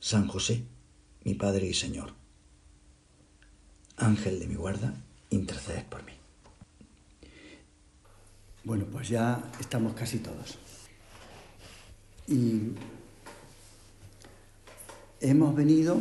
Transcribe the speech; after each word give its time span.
San 0.00 0.26
José, 0.28 0.64
mi 1.24 1.34
Padre 1.34 1.66
y 1.66 1.74
Señor. 1.74 2.14
Ángel 3.98 4.40
de 4.40 4.46
mi 4.46 4.54
guarda, 4.54 4.94
interceded 5.28 5.84
por 5.84 6.02
mí. 6.04 6.12
Bueno, 8.64 8.86
pues 8.90 9.10
ya 9.10 9.42
estamos 9.60 9.92
casi 9.92 10.18
todos. 10.20 10.58
Y 12.26 12.72
hemos 15.20 15.54
venido 15.54 15.98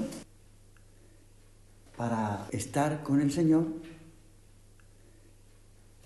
para 1.98 2.48
estar 2.52 3.04
con 3.04 3.20
el 3.20 3.34
Señor 3.34 3.68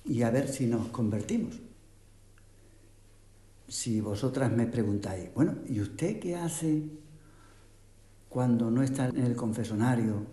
y 0.03 0.23
a 0.23 0.31
ver 0.31 0.47
si 0.47 0.66
nos 0.66 0.88
convertimos. 0.88 1.59
Si 3.67 4.02
vosotras 4.02 4.52
me 4.52 4.66
preguntáis, 4.66 5.31
bueno, 5.35 5.59
¿y 5.67 5.80
usted 5.80 6.19
qué 6.19 6.35
hace 6.35 7.02
cuando 8.33 8.71
no 8.71 8.81
está 8.81 9.09
en 9.09 9.23
el 9.23 9.35
confesonario 9.35 10.25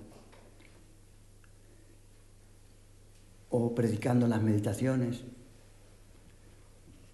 o 3.50 3.75
predicando 3.75 4.27
las 4.27 4.41
meditaciones. 4.41 5.22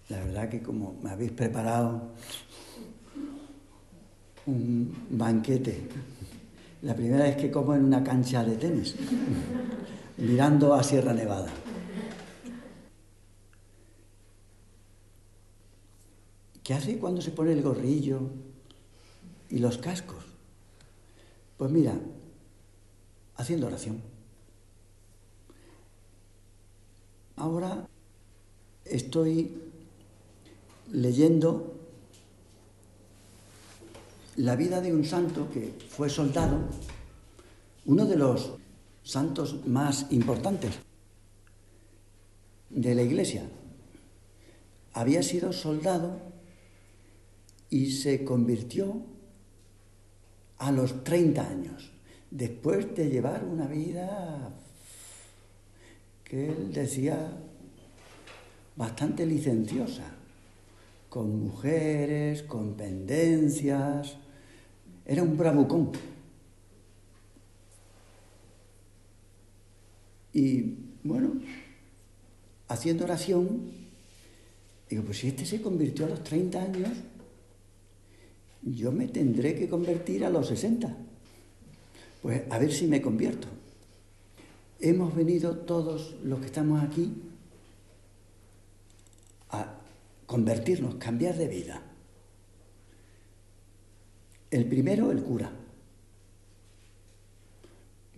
La 0.07 0.19
verdad 0.19 0.47
que 0.47 0.61
como 0.61 0.97
me 1.03 1.09
habéis 1.09 1.33
preparado 1.33 2.13
un 4.45 4.95
banquete, 5.09 5.89
la 6.83 6.95
primera 6.95 7.25
vez 7.25 7.35
que 7.35 7.51
como 7.51 7.75
en 7.75 7.83
una 7.83 8.01
cancha 8.01 8.45
de 8.45 8.55
tenis, 8.55 8.95
mirando 10.15 10.73
a 10.73 10.83
Sierra 10.83 11.13
Nevada. 11.13 11.51
¿Qué 16.63 16.73
hace 16.73 16.97
cuando 16.97 17.19
se 17.19 17.31
pone 17.31 17.51
el 17.51 17.61
gorrillo 17.61 18.21
y 19.49 19.59
los 19.59 19.77
cascos? 19.79 20.26
Pues 21.57 21.71
mira, 21.71 21.99
haciendo 23.35 23.67
oración. 23.67 24.01
Ahora 27.35 27.87
estoy 28.85 29.51
leyendo 30.91 31.73
la 34.37 34.55
vida 34.55 34.81
de 34.81 34.93
un 34.93 35.03
santo 35.03 35.49
que 35.51 35.73
fue 35.89 36.09
soldado, 36.09 36.59
uno 37.85 38.05
de 38.05 38.17
los 38.17 38.53
santos 39.03 39.65
más 39.65 40.07
importantes 40.11 40.75
de 42.69 42.93
la 42.93 43.01
iglesia. 43.01 43.49
Había 44.93 45.23
sido 45.23 45.53
soldado 45.53 46.19
y 47.69 47.91
se 47.91 48.23
convirtió 48.23 49.01
a 50.59 50.71
los 50.71 51.03
30 51.03 51.47
años, 51.47 51.91
después 52.31 52.95
de 52.95 53.09
llevar 53.09 53.43
una 53.43 53.67
vida 53.67 54.53
que 56.23 56.49
él 56.49 56.73
decía 56.73 57.31
bastante 58.75 59.25
licenciosa, 59.25 60.13
con 61.09 61.39
mujeres, 61.43 62.43
con 62.43 62.73
pendencias, 62.73 64.17
era 65.05 65.23
un 65.23 65.37
bravucón. 65.37 65.91
Y 70.33 70.75
bueno, 71.03 71.39
haciendo 72.67 73.05
oración, 73.05 73.71
digo, 74.89 75.03
pues 75.03 75.19
si 75.19 75.29
este 75.29 75.45
se 75.45 75.61
convirtió 75.61 76.05
a 76.05 76.09
los 76.09 76.23
30 76.23 76.61
años, 76.61 76.89
yo 78.75 78.91
me 78.91 79.07
tendré 79.07 79.55
que 79.55 79.69
convertir 79.69 80.25
a 80.25 80.29
los 80.29 80.47
60. 80.47 80.95
Pues 82.21 82.43
a 82.49 82.57
ver 82.57 82.71
si 82.71 82.87
me 82.87 83.01
convierto. 83.01 83.47
Hemos 84.79 85.15
venido 85.15 85.57
todos 85.59 86.15
los 86.23 86.39
que 86.39 86.45
estamos 86.47 86.83
aquí 86.83 87.13
a 89.49 89.75
convertirnos, 90.25 90.95
cambiar 90.95 91.37
de 91.37 91.47
vida. 91.47 91.81
El 94.51 94.65
primero, 94.65 95.11
el 95.11 95.23
cura. 95.23 95.51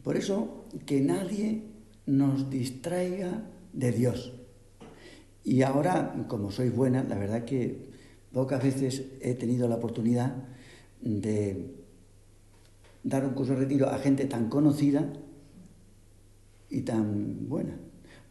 Por 0.03 0.17
eso, 0.17 0.65
que 0.85 1.01
nadie 1.01 1.63
nos 2.05 2.49
distraiga 2.49 3.43
de 3.73 3.91
Dios. 3.91 4.33
Y 5.43 5.61
ahora, 5.61 6.25
como 6.27 6.51
sois 6.51 6.73
buena, 6.75 7.03
la 7.03 7.17
verdad 7.17 7.45
que 7.45 7.88
Pocas 8.33 8.61
veces 8.61 9.05
he 9.21 9.33
tenido 9.33 9.67
la 9.67 9.75
oportunidad 9.75 10.35
de 11.01 11.75
dar 13.03 13.25
un 13.25 13.33
curso 13.33 13.53
de 13.53 13.59
retiro 13.59 13.89
a 13.89 13.97
gente 13.99 14.25
tan 14.25 14.49
conocida 14.49 15.11
y 16.69 16.81
tan 16.81 17.49
buena. 17.49 17.77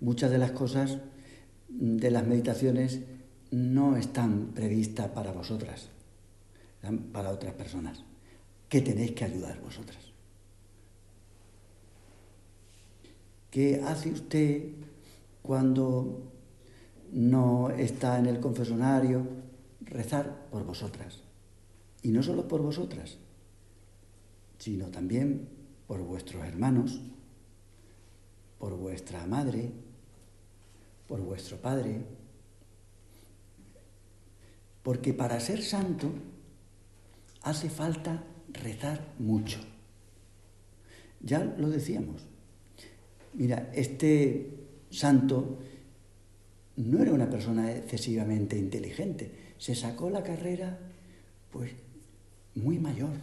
Muchas 0.01 0.31
de 0.31 0.39
las 0.39 0.53
cosas 0.53 0.99
de 1.69 2.11
las 2.11 2.27
meditaciones 2.27 3.01
no 3.51 3.97
están 3.97 4.53
previstas 4.55 5.09
para 5.09 5.33
vosotras, 5.33 5.89
para 7.13 7.31
otras 7.31 7.55
personas, 7.55 8.05
que 8.69 8.81
tenéis 8.81 9.13
que 9.13 9.25
ayudar 9.25 9.61
vosotras. 9.61 9.99
¿Qué 13.51 13.83
hace 13.85 14.11
usted 14.11 14.63
cuando 15.43 16.31
no 17.13 17.71
está 17.71 18.19
en 18.19 18.27
el 18.27 18.41
confesonario? 18.41 19.48
Rezar 19.89 20.49
por 20.51 20.65
vosotras. 20.65 21.23
Y 22.03 22.11
no 22.11 22.23
solo 22.23 22.47
por 22.47 22.63
vosotras, 22.63 23.19
sino 24.59 24.87
también 24.87 25.49
por 25.87 26.03
vuestros 26.03 26.45
hermanos, 26.45 27.01
por 28.59 28.77
vuestra 28.77 29.27
madre, 29.27 29.73
por 31.07 31.21
vuestro 31.21 31.57
padre. 31.59 32.05
Porque 34.83 35.15
para 35.15 35.41
ser 35.41 35.63
santo 35.63 36.13
hace 37.43 37.71
falta 37.71 38.25
rezar 38.53 39.15
mucho. 39.19 39.59
Ya 41.21 41.45
lo 41.45 41.69
decíamos. 41.69 42.27
Mira, 43.35 43.71
este 43.75 44.59
santo 44.91 45.59
no 46.77 47.03
era 47.03 47.13
una 47.13 47.29
persona 47.29 47.73
excesivamente 47.73 48.57
inteligente, 48.57 49.48
se 49.59 49.75
sacó 49.75 50.09
la 50.09 50.23
carrera, 50.23 50.79
pues, 51.51 51.73
muy 52.55 52.79
mayor. 52.79 53.15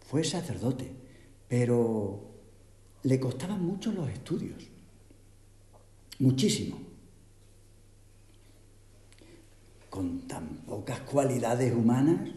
Fue 0.00 0.24
sacerdote, 0.24 0.90
pero 1.48 2.20
le 3.02 3.20
costaban 3.20 3.62
mucho 3.62 3.92
los 3.92 4.08
estudios, 4.08 4.64
muchísimo. 6.18 6.80
Con 9.90 10.26
tan 10.26 10.62
pocas 10.66 11.00
cualidades 11.00 11.72
humanas, 11.72 12.30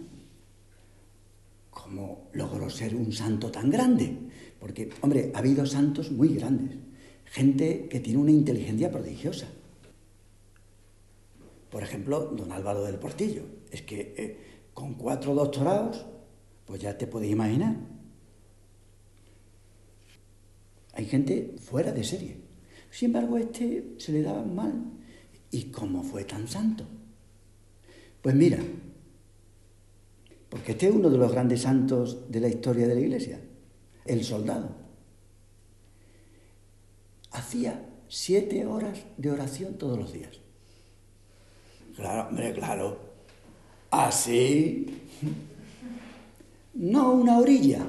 como 1.72 2.30
logró 2.34 2.70
ser 2.70 2.96
un 2.96 3.12
santo 3.12 3.50
tan 3.50 3.70
grande? 3.70 4.16
Porque, 4.60 4.90
hombre, 5.02 5.32
ha 5.34 5.40
habido 5.40 5.66
santos 5.66 6.12
muy 6.12 6.36
grandes, 6.36 6.78
gente 7.26 7.88
que 7.90 8.00
tiene 8.00 8.20
una 8.20 8.32
inteligencia 8.32 8.92
prodigiosa 8.92 9.48
por 11.70 11.84
ejemplo, 11.84 12.32
don 12.36 12.52
Álvaro 12.52 12.84
del 12.84 12.96
Portillo. 12.96 13.44
Es 13.72 13.82
que 13.82 14.14
eh, 14.18 14.38
con 14.74 14.94
cuatro 14.94 15.34
doctorados, 15.34 16.06
pues 16.66 16.82
ya 16.82 16.98
te 16.98 17.08
puedes 17.08 17.30
imaginar. 17.30 17.76
Hay 20.94 21.06
gente 21.06 21.56
fuera 21.60 21.92
de 21.92 22.04
serie. 22.04 22.38
Sin 22.90 23.08
embargo, 23.08 23.38
este 23.38 23.96
se 23.98 24.12
le 24.12 24.22
daba 24.22 24.44
mal. 24.44 24.94
¿Y 25.52 25.66
cómo 25.66 26.04
fue 26.04 26.24
tan 26.24 26.48
santo? 26.48 26.86
Pues 28.22 28.36
mira, 28.36 28.60
porque 30.50 30.72
este 30.72 30.88
es 30.88 30.96
uno 30.96 31.10
de 31.10 31.18
los 31.18 31.32
grandes 31.32 31.62
santos 31.62 32.32
de 32.32 32.40
la 32.40 32.48
historia 32.48 32.88
de 32.88 32.96
la 32.96 33.02
Iglesia, 33.02 33.40
el 34.06 34.24
soldado. 34.24 34.76
Hacía 37.32 37.88
siete 38.08 38.66
horas 38.66 39.06
de 39.18 39.32
oración 39.32 39.78
todos 39.78 39.98
los 39.98 40.14
días. 40.14 40.40
Claro, 41.98 42.30
hombre, 42.30 42.54
claro. 42.54 42.98
Así. 43.90 44.86
No 46.76 47.12
una 47.12 47.40
orilla, 47.40 47.84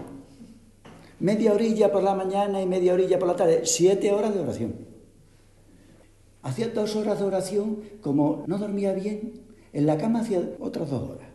media 1.20 1.52
orilla 1.52 1.93
por 1.93 2.02
la 2.02 2.14
mañana 2.14 2.62
y 2.62 2.66
media 2.66 2.94
orilla 2.94 3.19
por 3.19 3.28
la 3.28 3.37
tarde, 3.37 3.66
siete 3.66 4.10
horas 4.12 4.32
de 4.32 4.40
oración. 4.40 4.75
Hacía 6.43 6.69
dos 6.69 6.96
horas 6.96 7.19
de 7.19 7.26
oración, 7.26 7.82
como 8.00 8.44
no 8.46 8.56
dormía 8.56 8.94
bien, 8.94 9.43
en 9.75 9.84
la 9.84 9.99
cama 9.99 10.20
hacía 10.20 10.40
otras 10.58 10.88
dos 10.88 11.10
horas. 11.10 11.28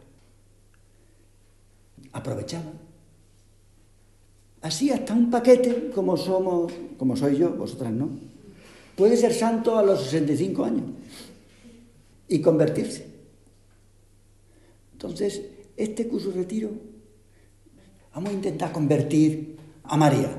Aprovechaba. 2.11 2.71
Así 4.63 4.89
hasta 4.89 5.13
un 5.13 5.29
paquete, 5.29 5.91
como 5.93 6.17
somos, 6.17 6.73
como 6.97 7.15
soy 7.15 7.37
yo, 7.37 7.51
vosotras 7.51 7.91
no, 7.91 8.09
puede 8.95 9.15
ser 9.15 9.33
santo 9.33 9.77
a 9.77 9.83
los 9.83 10.01
65 10.05 10.65
años 10.65 10.85
y 12.33 12.41
convertirse. 12.41 13.05
Entonces, 14.93 15.39
este 15.77 16.07
curso 16.07 16.31
retiro, 16.31 16.71
vamos 18.11 18.31
a 18.31 18.33
intentar 18.33 18.71
convertir 18.71 19.55
a 19.83 19.95
María. 19.95 20.35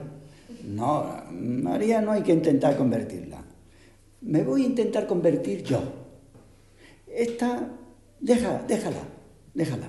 No, 0.64 1.22
María 1.30 2.00
no 2.00 2.10
hay 2.10 2.22
que 2.22 2.32
intentar 2.32 2.76
convertirla. 2.76 3.44
Me 4.22 4.42
voy 4.42 4.64
a 4.64 4.66
intentar 4.66 5.06
convertir 5.06 5.62
yo. 5.62 5.82
Esta, 7.06 7.70
déjala, 8.18 8.64
déjala, 8.66 9.04
déjala. 9.54 9.88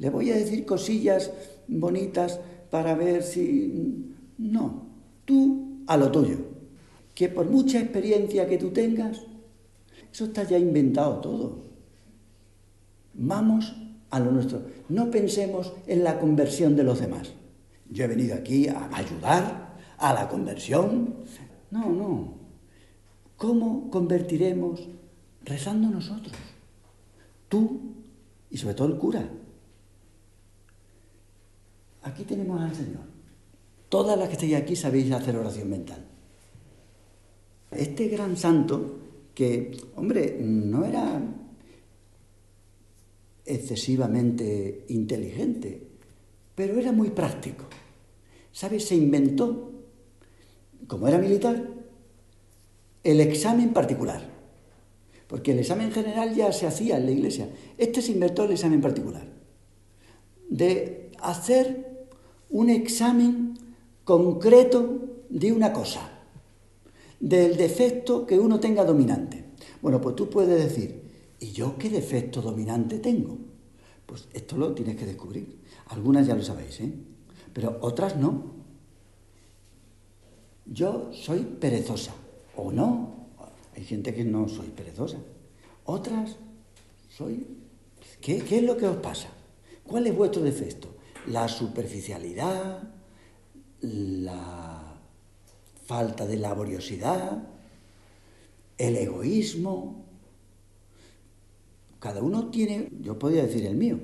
Le 0.00 0.10
voy 0.10 0.32
a 0.32 0.36
decir 0.36 0.66
cosillas 0.66 1.30
bonitas 1.66 2.40
para 2.70 2.94
ver 2.94 3.22
si... 3.22 4.12
No, 4.36 4.84
tú 5.24 5.78
a 5.86 5.96
lo 5.96 6.12
tuyo. 6.12 6.36
Que 7.14 7.30
por 7.30 7.48
mucha 7.48 7.80
experiencia 7.80 8.46
que 8.46 8.58
tú 8.58 8.68
tengas, 8.68 9.22
eso 10.12 10.26
está 10.26 10.44
ya 10.44 10.58
inventado 10.58 11.20
todo. 11.20 11.64
Vamos 13.14 13.74
a 14.10 14.20
lo 14.20 14.30
nuestro. 14.30 14.62
No 14.88 15.10
pensemos 15.10 15.72
en 15.86 16.04
la 16.04 16.20
conversión 16.20 16.76
de 16.76 16.84
los 16.84 17.00
demás. 17.00 17.32
Yo 17.90 18.04
he 18.04 18.08
venido 18.08 18.34
aquí 18.34 18.68
a 18.68 18.90
ayudar 18.94 19.76
a 19.98 20.12
la 20.12 20.28
conversión. 20.28 21.14
No, 21.70 21.90
no. 21.90 22.34
¿Cómo 23.36 23.90
convertiremos 23.90 24.86
rezando 25.44 25.88
nosotros? 25.88 26.36
Tú 27.48 27.80
y 28.50 28.58
sobre 28.58 28.74
todo 28.74 28.88
el 28.88 28.98
cura. 28.98 29.28
Aquí 32.02 32.24
tenemos 32.24 32.60
al 32.60 32.74
Señor. 32.74 33.02
Todas 33.88 34.18
las 34.18 34.28
que 34.28 34.34
estáis 34.34 34.54
aquí 34.56 34.76
sabéis 34.76 35.10
hacer 35.12 35.36
oración 35.36 35.70
mental. 35.70 36.04
Este 37.70 38.08
gran 38.08 38.36
santo, 38.36 38.98
que, 39.34 39.76
hombre, 39.96 40.36
no 40.40 40.84
era 40.84 41.20
excesivamente 43.44 44.84
inteligente, 44.88 45.88
pero 46.54 46.78
era 46.78 46.92
muy 46.92 47.10
práctico. 47.10 47.64
¿Sabes? 48.52 48.86
Se 48.86 48.94
inventó, 48.94 49.72
como 50.86 51.08
era 51.08 51.18
militar, 51.18 51.68
el 53.02 53.20
examen 53.20 53.72
particular. 53.72 54.30
Porque 55.26 55.52
el 55.52 55.60
examen 55.60 55.90
general 55.90 56.34
ya 56.34 56.52
se 56.52 56.66
hacía 56.66 56.98
en 56.98 57.06
la 57.06 57.12
iglesia. 57.12 57.48
Este 57.78 58.02
se 58.02 58.12
inventó 58.12 58.44
el 58.44 58.52
examen 58.52 58.82
particular. 58.82 59.26
De 60.50 61.10
hacer 61.18 62.06
un 62.50 62.68
examen 62.68 63.54
concreto 64.04 65.24
de 65.30 65.52
una 65.52 65.72
cosa, 65.72 66.11
del 67.22 67.56
defecto 67.56 68.26
que 68.26 68.38
uno 68.38 68.60
tenga 68.60 68.84
dominante. 68.84 69.46
Bueno, 69.80 69.98
pues 69.98 70.14
tú 70.14 70.28
puedes 70.28 70.62
decir, 70.62 71.02
¿Y 71.42 71.50
yo 71.50 71.76
qué 71.76 71.90
defecto 71.90 72.40
dominante 72.40 73.00
tengo? 73.00 73.36
Pues 74.06 74.28
esto 74.32 74.56
lo 74.56 74.72
tienes 74.74 74.94
que 74.94 75.04
descubrir. 75.04 75.60
Algunas 75.88 76.24
ya 76.24 76.36
lo 76.36 76.42
sabéis, 76.44 76.80
¿eh? 76.80 76.92
Pero 77.52 77.78
otras 77.80 78.16
no. 78.16 78.52
Yo 80.64 81.10
soy 81.12 81.40
perezosa, 81.40 82.14
o 82.54 82.70
no. 82.70 83.26
Hay 83.74 83.82
gente 83.82 84.14
que 84.14 84.22
no 84.24 84.48
soy 84.48 84.68
perezosa. 84.68 85.18
Otras 85.84 86.36
soy... 87.08 87.44
¿Qué, 88.20 88.38
qué 88.44 88.58
es 88.58 88.62
lo 88.62 88.76
que 88.76 88.86
os 88.86 88.98
pasa? 88.98 89.30
¿Cuál 89.82 90.06
es 90.06 90.16
vuestro 90.16 90.42
defecto? 90.42 90.94
La 91.26 91.48
superficialidad, 91.48 92.88
la 93.80 94.81
falta 95.84 96.26
de 96.26 96.36
laboriosidad, 96.36 97.42
el 98.78 98.96
egoísmo, 98.96 100.04
cada 101.98 102.22
uno 102.22 102.50
tiene, 102.50 102.88
yo 103.00 103.18
podría 103.18 103.44
decir 103.44 103.64
el 103.66 103.76
mío, 103.76 103.98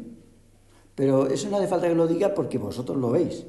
pero 0.94 1.28
eso 1.28 1.48
no 1.48 1.56
hace 1.56 1.68
falta 1.68 1.88
que 1.88 1.94
lo 1.94 2.06
diga 2.06 2.34
porque 2.34 2.58
vosotros 2.58 2.96
lo 2.96 3.10
veis. 3.10 3.44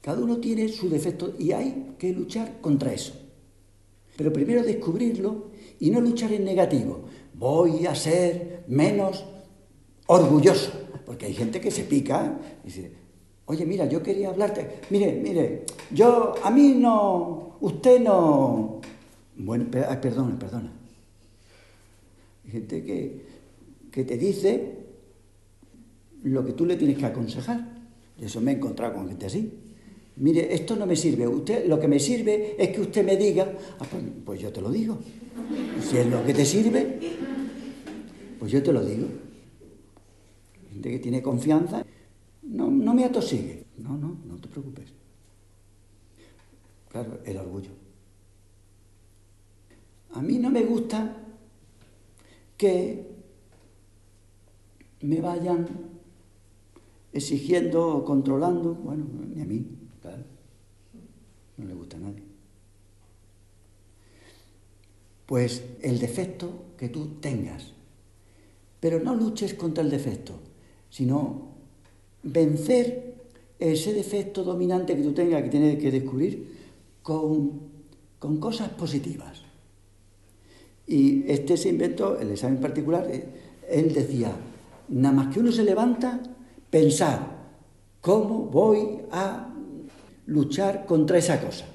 Cada 0.00 0.22
uno 0.22 0.38
tiene 0.38 0.68
su 0.68 0.88
defecto 0.88 1.34
y 1.38 1.52
hay 1.52 1.94
que 1.98 2.12
luchar 2.12 2.60
contra 2.60 2.92
eso. 2.92 3.12
Pero 4.16 4.32
primero 4.32 4.62
descubrirlo 4.62 5.50
y 5.78 5.90
no 5.90 6.00
luchar 6.00 6.32
en 6.32 6.44
negativo. 6.44 7.04
Voy 7.34 7.86
a 7.86 7.94
ser 7.94 8.64
menos 8.68 9.24
orgulloso. 10.06 10.72
Porque 11.04 11.26
hay 11.26 11.34
gente 11.34 11.60
que 11.60 11.70
se 11.70 11.84
pica 11.84 12.38
y 12.62 12.66
dice, 12.66 12.92
oye, 13.50 13.66
mira, 13.66 13.86
yo 13.86 14.02
quería 14.02 14.30
hablarte. 14.30 14.80
Mire, 14.90 15.12
mire, 15.12 15.64
yo, 15.90 16.34
a 16.42 16.50
mí 16.50 16.74
no, 16.76 17.56
usted 17.60 18.00
no... 18.00 18.80
Bueno, 19.36 19.66
perdona, 19.70 20.38
perdona 20.38 20.80
gente 22.50 22.84
que, 22.84 23.20
que 23.90 24.04
te 24.04 24.18
dice 24.18 24.78
lo 26.24 26.44
que 26.44 26.52
tú 26.52 26.66
le 26.66 26.76
tienes 26.76 26.98
que 26.98 27.06
aconsejar. 27.06 27.80
Y 28.18 28.24
eso 28.24 28.40
me 28.40 28.52
he 28.52 28.54
encontrado 28.56 28.94
con 28.94 29.08
gente 29.08 29.26
así. 29.26 29.50
Mire, 30.16 30.52
esto 30.52 30.76
no 30.76 30.86
me 30.86 30.96
sirve. 30.96 31.26
Usted, 31.26 31.66
lo 31.66 31.80
que 31.80 31.88
me 31.88 31.98
sirve 31.98 32.56
es 32.58 32.68
que 32.70 32.80
usted 32.80 33.04
me 33.04 33.16
diga, 33.16 33.50
ah, 33.78 33.86
pues, 33.90 34.02
pues, 34.24 34.40
yo 34.40 34.52
te 34.52 34.60
lo 34.60 34.70
digo. 34.70 34.98
Si 35.82 35.96
es 35.96 36.06
lo 36.06 36.24
que 36.26 36.34
te 36.34 36.44
sirve, 36.44 36.98
pues 38.38 38.52
yo 38.52 38.62
te 38.62 38.72
lo 38.72 38.84
digo. 38.84 39.06
Gente 40.72 40.90
que 40.90 40.98
tiene 40.98 41.22
confianza, 41.22 41.86
no, 42.90 42.94
me 42.94 43.04
atosigue. 43.04 43.66
No, 43.78 43.96
no, 43.96 44.18
no 44.26 44.36
te 44.36 44.48
preocupes. 44.48 44.92
Claro, 46.88 47.20
el 47.24 47.36
orgullo. 47.36 47.70
A 50.14 50.20
mí 50.20 50.38
no 50.38 50.50
me 50.50 50.64
gusta 50.64 51.16
que 52.56 53.06
me 55.02 55.20
vayan 55.20 55.68
exigiendo 57.12 57.96
o 57.96 58.04
controlando, 58.04 58.74
bueno, 58.74 59.04
ni 59.34 59.40
a 59.40 59.44
mí, 59.44 59.64
claro, 60.02 60.24
no 61.56 61.66
le 61.66 61.74
gusta 61.74 61.96
a 61.96 62.00
nadie. 62.00 62.24
Pues 65.26 65.64
el 65.80 66.00
defecto 66.00 66.74
que 66.76 66.88
tú 66.88 67.20
tengas, 67.20 67.72
pero 68.80 68.98
no 68.98 69.14
luches 69.14 69.54
contra 69.54 69.84
el 69.84 69.90
defecto, 69.90 70.40
sino 70.90 71.49
vencer 72.22 73.14
ese 73.58 73.92
defecto 73.92 74.42
dominante 74.42 74.96
que 74.96 75.02
tú 75.02 75.12
tengas, 75.12 75.42
que 75.42 75.48
tienes 75.50 75.78
que 75.78 75.90
descubrir, 75.90 76.58
con, 77.02 77.60
con 78.18 78.38
cosas 78.38 78.70
positivas. 78.70 79.42
Y 80.86 81.30
este 81.30 81.56
se 81.56 81.68
inventó, 81.68 82.18
el 82.18 82.30
examen 82.30 82.58
particular, 82.58 83.06
eh, 83.10 83.24
él 83.68 83.92
decía, 83.92 84.32
nada 84.88 85.14
más 85.14 85.32
que 85.32 85.40
uno 85.40 85.52
se 85.52 85.62
levanta, 85.62 86.20
pensar, 86.68 87.38
¿cómo 88.00 88.46
voy 88.46 89.00
a 89.12 89.54
luchar 90.26 90.86
contra 90.86 91.18
esa 91.18 91.40
cosa? 91.40 91.66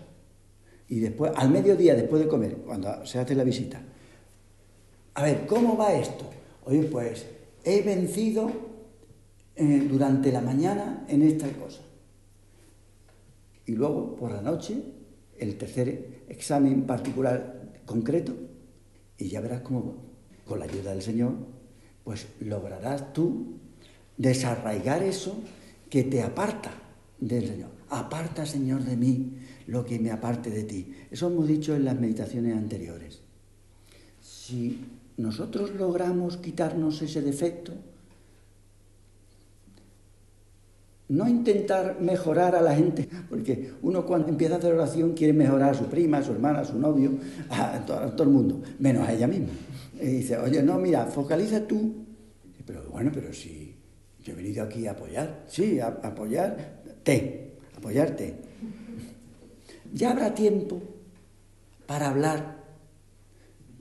Y 0.90 1.00
después, 1.00 1.32
al 1.36 1.50
mediodía, 1.50 1.96
después 1.96 2.22
de 2.22 2.28
comer, 2.28 2.58
cuando 2.58 3.06
se 3.06 3.20
hace 3.20 3.36
la 3.36 3.44
visita, 3.44 3.82
a 5.14 5.24
ver, 5.24 5.46
¿cómo 5.48 5.78
va 5.78 5.94
esto? 5.94 6.26
Oye, 6.66 6.84
pues 6.84 7.26
he 7.64 7.82
vencido 7.82 8.52
eh, 9.56 9.88
durante 9.90 10.32
la 10.32 10.42
mañana 10.42 11.06
en 11.08 11.22
esta 11.22 11.50
cosa. 11.50 11.82
Y 13.66 13.72
luego, 13.72 14.16
por 14.16 14.32
la 14.32 14.42
noche, 14.42 14.82
el 15.38 15.58
tercer 15.58 16.24
examen 16.28 16.86
particular 16.86 17.82
concreto, 17.86 18.34
y 19.18 19.30
ya 19.30 19.42
verás 19.42 19.62
cómo, 19.62 19.96
con 20.46 20.60
la 20.60 20.66
ayuda 20.66 20.92
del 20.92 21.02
Señor, 21.02 21.34
pues 22.04 22.28
lograrás 22.40 23.14
tú 23.14 23.58
desarraigar 24.18 25.04
eso 25.04 25.36
que 25.90 26.04
te 26.04 26.22
aparta 26.22 26.72
del 27.20 27.48
Señor. 27.48 27.70
Aparta, 27.90 28.46
Señor, 28.46 28.84
de 28.84 28.98
mí 28.98 29.38
lo 29.68 29.86
que 29.86 30.00
me 30.00 30.12
aparte 30.12 30.50
de 30.50 30.64
ti. 30.64 30.94
Eso 31.10 31.28
hemos 31.28 31.48
dicho 31.48 31.76
en 31.76 31.86
las 31.86 32.00
meditaciones 32.00 32.56
anteriores. 32.56 33.22
Si 34.22 34.86
nosotros 35.18 35.72
logramos 35.76 36.38
quitarnos 36.38 37.02
ese 37.02 37.22
defecto, 37.22 37.74
No 41.08 41.28
intentar 41.28 41.98
mejorar 42.02 42.56
a 42.56 42.62
la 42.62 42.76
gente, 42.76 43.08
porque 43.30 43.74
uno 43.84 44.06
cuando 44.06 44.28
empieza 44.30 44.56
a 44.56 44.58
hacer 44.58 44.74
oración 44.74 45.14
quiere 45.14 45.34
mejorar 45.34 45.72
a 45.72 45.74
su 45.76 45.86
prima, 45.86 46.18
a 46.18 46.24
su 46.24 46.32
hermana, 46.32 46.62
a 46.62 46.66
su 46.66 46.80
novio, 46.80 47.12
a 47.50 47.86
todo, 47.86 48.24
el 48.24 48.30
mundo, 48.30 48.62
menos 48.80 49.08
a 49.08 49.14
ella 49.14 49.28
misma. 49.28 49.50
Y 50.02 50.08
dice, 50.08 50.38
oye, 50.38 50.64
no, 50.64 50.80
mira, 50.80 51.06
focaliza 51.06 51.68
tú. 51.68 52.06
Pero 52.66 52.90
bueno, 52.90 53.12
pero 53.14 53.32
si 53.32 53.76
Yo 54.24 54.34
he 54.34 54.36
venido 54.36 54.64
aquí 54.64 54.88
a 54.88 54.92
apoyar, 54.92 55.44
sí, 55.48 55.80
a, 55.80 55.88
apoyarte, 55.88 57.52
apoyarte. 57.78 58.36
Ya 59.94 60.12
habrá 60.12 60.34
tiempo 60.34 60.82
para 61.86 62.10
hablar 62.10 62.64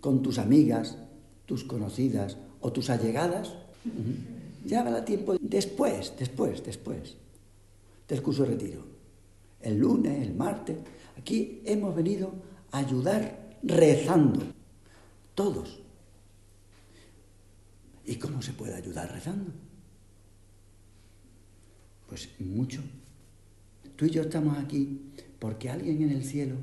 con 0.00 0.20
tus 0.20 0.38
amigas, 0.38 0.98
tus 1.46 1.64
conocidas 1.64 2.36
o 2.60 2.72
tus 2.72 2.90
allegadas. 2.90 3.54
Ya 4.64 4.80
habrá 4.80 5.04
tiempo 5.04 5.36
después, 5.40 6.14
después, 6.18 6.64
después 6.64 7.16
del 8.08 8.22
curso 8.22 8.42
de 8.42 8.50
retiro. 8.50 8.84
El 9.60 9.78
lunes, 9.78 10.22
el 10.22 10.34
martes. 10.34 10.76
Aquí 11.18 11.62
hemos 11.64 11.94
venido 11.94 12.32
a 12.70 12.78
ayudar 12.78 13.58
rezando. 13.62 14.40
Todos. 15.34 15.80
¿Y 18.06 18.16
cómo 18.16 18.42
se 18.42 18.52
puede 18.52 18.74
ayudar 18.74 19.10
rezando? 19.10 19.52
Pues 22.08 22.28
mucho. 22.38 22.82
Tú 23.96 24.06
y 24.06 24.10
yo 24.10 24.22
estamos 24.22 24.58
aquí 24.58 25.12
porque 25.38 25.70
alguien 25.70 26.02
en 26.02 26.10
el 26.10 26.24
cielo 26.24 26.56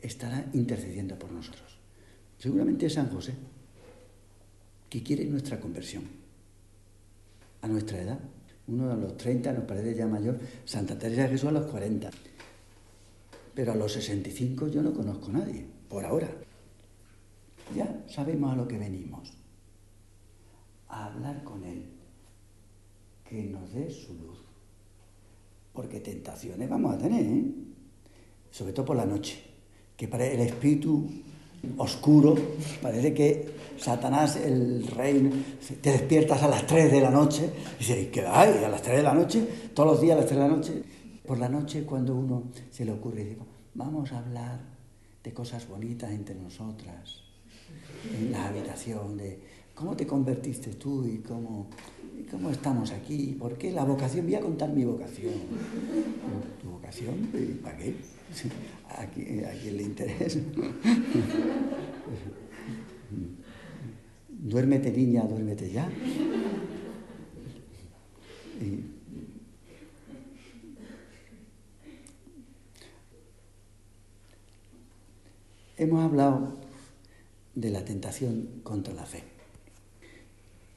estará 0.00 0.48
intercediendo 0.52 1.18
por 1.18 1.30
nosotros. 1.30 1.78
Seguramente 2.38 2.86
es 2.86 2.94
San 2.94 3.10
José, 3.10 3.34
que 4.88 5.02
quiere 5.02 5.24
nuestra 5.26 5.60
conversión. 5.60 6.19
A 7.62 7.68
nuestra 7.68 8.00
edad, 8.00 8.18
uno 8.68 8.90
a 8.90 8.94
los 8.94 9.16
30 9.16 9.52
nos 9.52 9.64
parece 9.64 9.94
ya 9.94 10.06
mayor, 10.06 10.38
Santa 10.64 10.98
Teresa 10.98 11.22
de 11.22 11.28
Jesús 11.30 11.48
a 11.48 11.52
los 11.52 11.66
40. 11.66 12.10
Pero 13.54 13.72
a 13.72 13.74
los 13.74 13.92
65 13.92 14.68
yo 14.68 14.82
no 14.82 14.94
conozco 14.94 15.28
a 15.30 15.34
nadie, 15.34 15.66
por 15.88 16.04
ahora. 16.04 16.30
Ya 17.74 18.04
sabemos 18.08 18.52
a 18.52 18.56
lo 18.56 18.66
que 18.66 18.78
venimos. 18.78 19.32
A 20.88 21.06
hablar 21.06 21.44
con 21.44 21.64
Él. 21.64 21.84
Que 23.28 23.44
nos 23.44 23.72
dé 23.72 23.90
su 23.90 24.14
luz. 24.14 24.38
Porque 25.72 26.00
tentaciones 26.00 26.68
vamos 26.68 26.94
a 26.94 26.98
tener, 26.98 27.24
¿eh? 27.24 27.44
sobre 28.50 28.72
todo 28.72 28.86
por 28.86 28.96
la 28.96 29.06
noche. 29.06 29.42
Que 29.96 30.08
para 30.08 30.26
el 30.26 30.40
espíritu 30.40 31.08
oscuro, 31.76 32.36
parece 32.82 33.14
que 33.14 33.59
Satanás, 33.80 34.36
el 34.36 34.86
rey, 34.88 35.56
te 35.80 35.92
despiertas 35.92 36.42
a 36.42 36.48
las 36.48 36.66
3 36.66 36.92
de 36.92 37.00
la 37.00 37.10
noche 37.10 37.50
y 37.76 37.78
dices, 37.78 38.08
¿qué 38.08 38.26
hay? 38.26 38.62
A 38.62 38.68
las 38.68 38.82
3 38.82 38.98
de 38.98 39.02
la 39.02 39.14
noche, 39.14 39.46
todos 39.72 39.92
los 39.92 40.00
días 40.00 40.16
a 40.16 40.20
las 40.20 40.26
3 40.26 40.38
de 40.38 40.48
la 40.48 40.54
noche. 40.54 40.82
Por 41.26 41.38
la 41.38 41.48
noche 41.48 41.84
cuando 41.84 42.14
uno 42.14 42.44
se 42.70 42.84
le 42.84 42.92
ocurre, 42.92 43.24
digo, 43.24 43.46
vamos 43.74 44.12
a 44.12 44.18
hablar 44.18 44.60
de 45.22 45.32
cosas 45.32 45.66
bonitas 45.68 46.10
entre 46.10 46.34
nosotras, 46.34 47.22
en 48.18 48.32
la 48.32 48.48
habitación, 48.48 49.16
de 49.16 49.38
cómo 49.74 49.96
te 49.96 50.06
convertiste 50.06 50.74
tú 50.74 51.06
y 51.06 51.18
cómo, 51.18 51.68
cómo 52.30 52.50
estamos 52.50 52.90
aquí, 52.90 53.36
por 53.38 53.56
qué 53.56 53.70
la 53.72 53.84
vocación, 53.84 54.26
voy 54.26 54.34
a 54.34 54.40
contar 54.40 54.70
mi 54.70 54.84
vocación. 54.84 55.34
¿Tu 56.60 56.68
vocación? 56.68 57.30
¿Para 57.62 57.76
qué? 57.78 57.94
¿A 58.90 59.06
quién, 59.06 59.76
le 59.76 59.82
interesa? 59.82 60.38
Duérmete 64.40 64.90
niña, 64.90 65.24
duérmete 65.24 65.70
ya. 65.70 65.88
Hemos 75.76 76.04
hablado 76.04 76.58
de 77.54 77.70
la 77.70 77.84
tentación 77.84 78.60
contra 78.62 78.92
la 78.94 79.06
fe. 79.06 79.22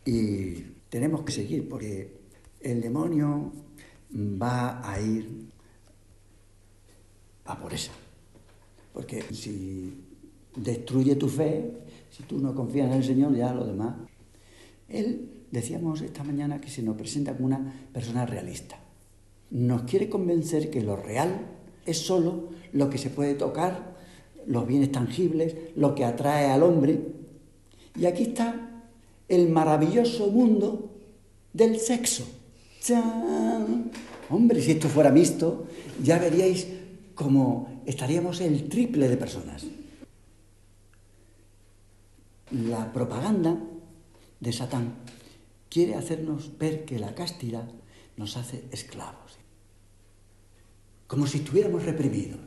Y 0.05 0.53
tenemos 0.89 1.24
que 1.24 1.32
seguir 1.32 1.67
porque 1.67 2.12
el 2.62 2.82
demonio 2.82 3.51
va 4.13 4.89
a 4.89 5.00
ir 5.01 5.50
a 7.46 7.60
por 7.60 7.74
esa. 7.74 7.91
Porque 8.93 9.22
si 9.34 10.12
destruye 10.55 11.15
tu 11.15 11.27
fe, 11.27 11.72
si 12.10 12.24
tú 12.24 12.39
no 12.39 12.53
confías 12.53 12.88
en 12.88 12.93
el 12.93 13.03
Señor, 13.03 13.36
ya 13.36 13.53
lo 13.53 13.65
demás. 13.65 13.95
Él, 14.88 15.29
decíamos 15.51 16.01
esta 16.01 16.24
mañana, 16.24 16.62
que 16.62 16.69
se 16.69 16.83
nos 16.83 16.95
presenta 16.95 17.33
como 17.33 17.48
una 17.48 17.74
persona 17.91 18.25
realista. 18.25 18.79
Nos 19.51 19.83
quiere 19.83 20.10
convencer 20.10 20.69
que 20.69 20.81
lo 20.81 20.95
real 20.95 21.48
es 21.86 21.98
solo 21.98 22.50
lo 22.72 22.89
que 22.89 22.98
se 22.98 23.10
puede 23.10 23.36
tocar, 23.36 23.95
los 24.45 24.67
bienes 24.67 24.91
tangibles, 24.91 25.55
lo 25.75 25.95
que 25.95 26.05
atrae 26.05 26.50
al 26.50 26.63
hombre. 26.63 27.00
Y 28.00 28.05
aquí 28.05 28.24
está 28.24 28.83
el 29.27 29.50
maravilloso 29.50 30.27
mundo 30.27 30.89
del 31.53 31.79
sexo. 31.79 32.25
¡Chán! 32.81 33.91
Hombre, 34.29 34.62
si 34.62 34.72
esto 34.72 34.89
fuera 34.89 35.12
mixto, 35.12 35.65
ya 36.03 36.17
veríais 36.17 36.67
como 37.15 37.81
estaríamos 37.86 38.41
el 38.41 38.67
triple 38.67 39.07
de 39.07 39.17
personas. 39.17 39.65
La 42.53 42.93
propaganda 42.93 43.57
de 44.39 44.53
Satán 44.53 44.93
quiere 45.69 45.95
hacernos 45.95 46.55
ver 46.60 46.86
que 46.86 47.00
la 47.00 47.15
castidad 47.15 47.67
nos 48.15 48.38
hace 48.38 48.65
esclavos. 48.72 49.39
Como 51.07 51.25
si 51.25 51.39
estuviéramos 51.39 51.83
reprimidos. 51.83 52.39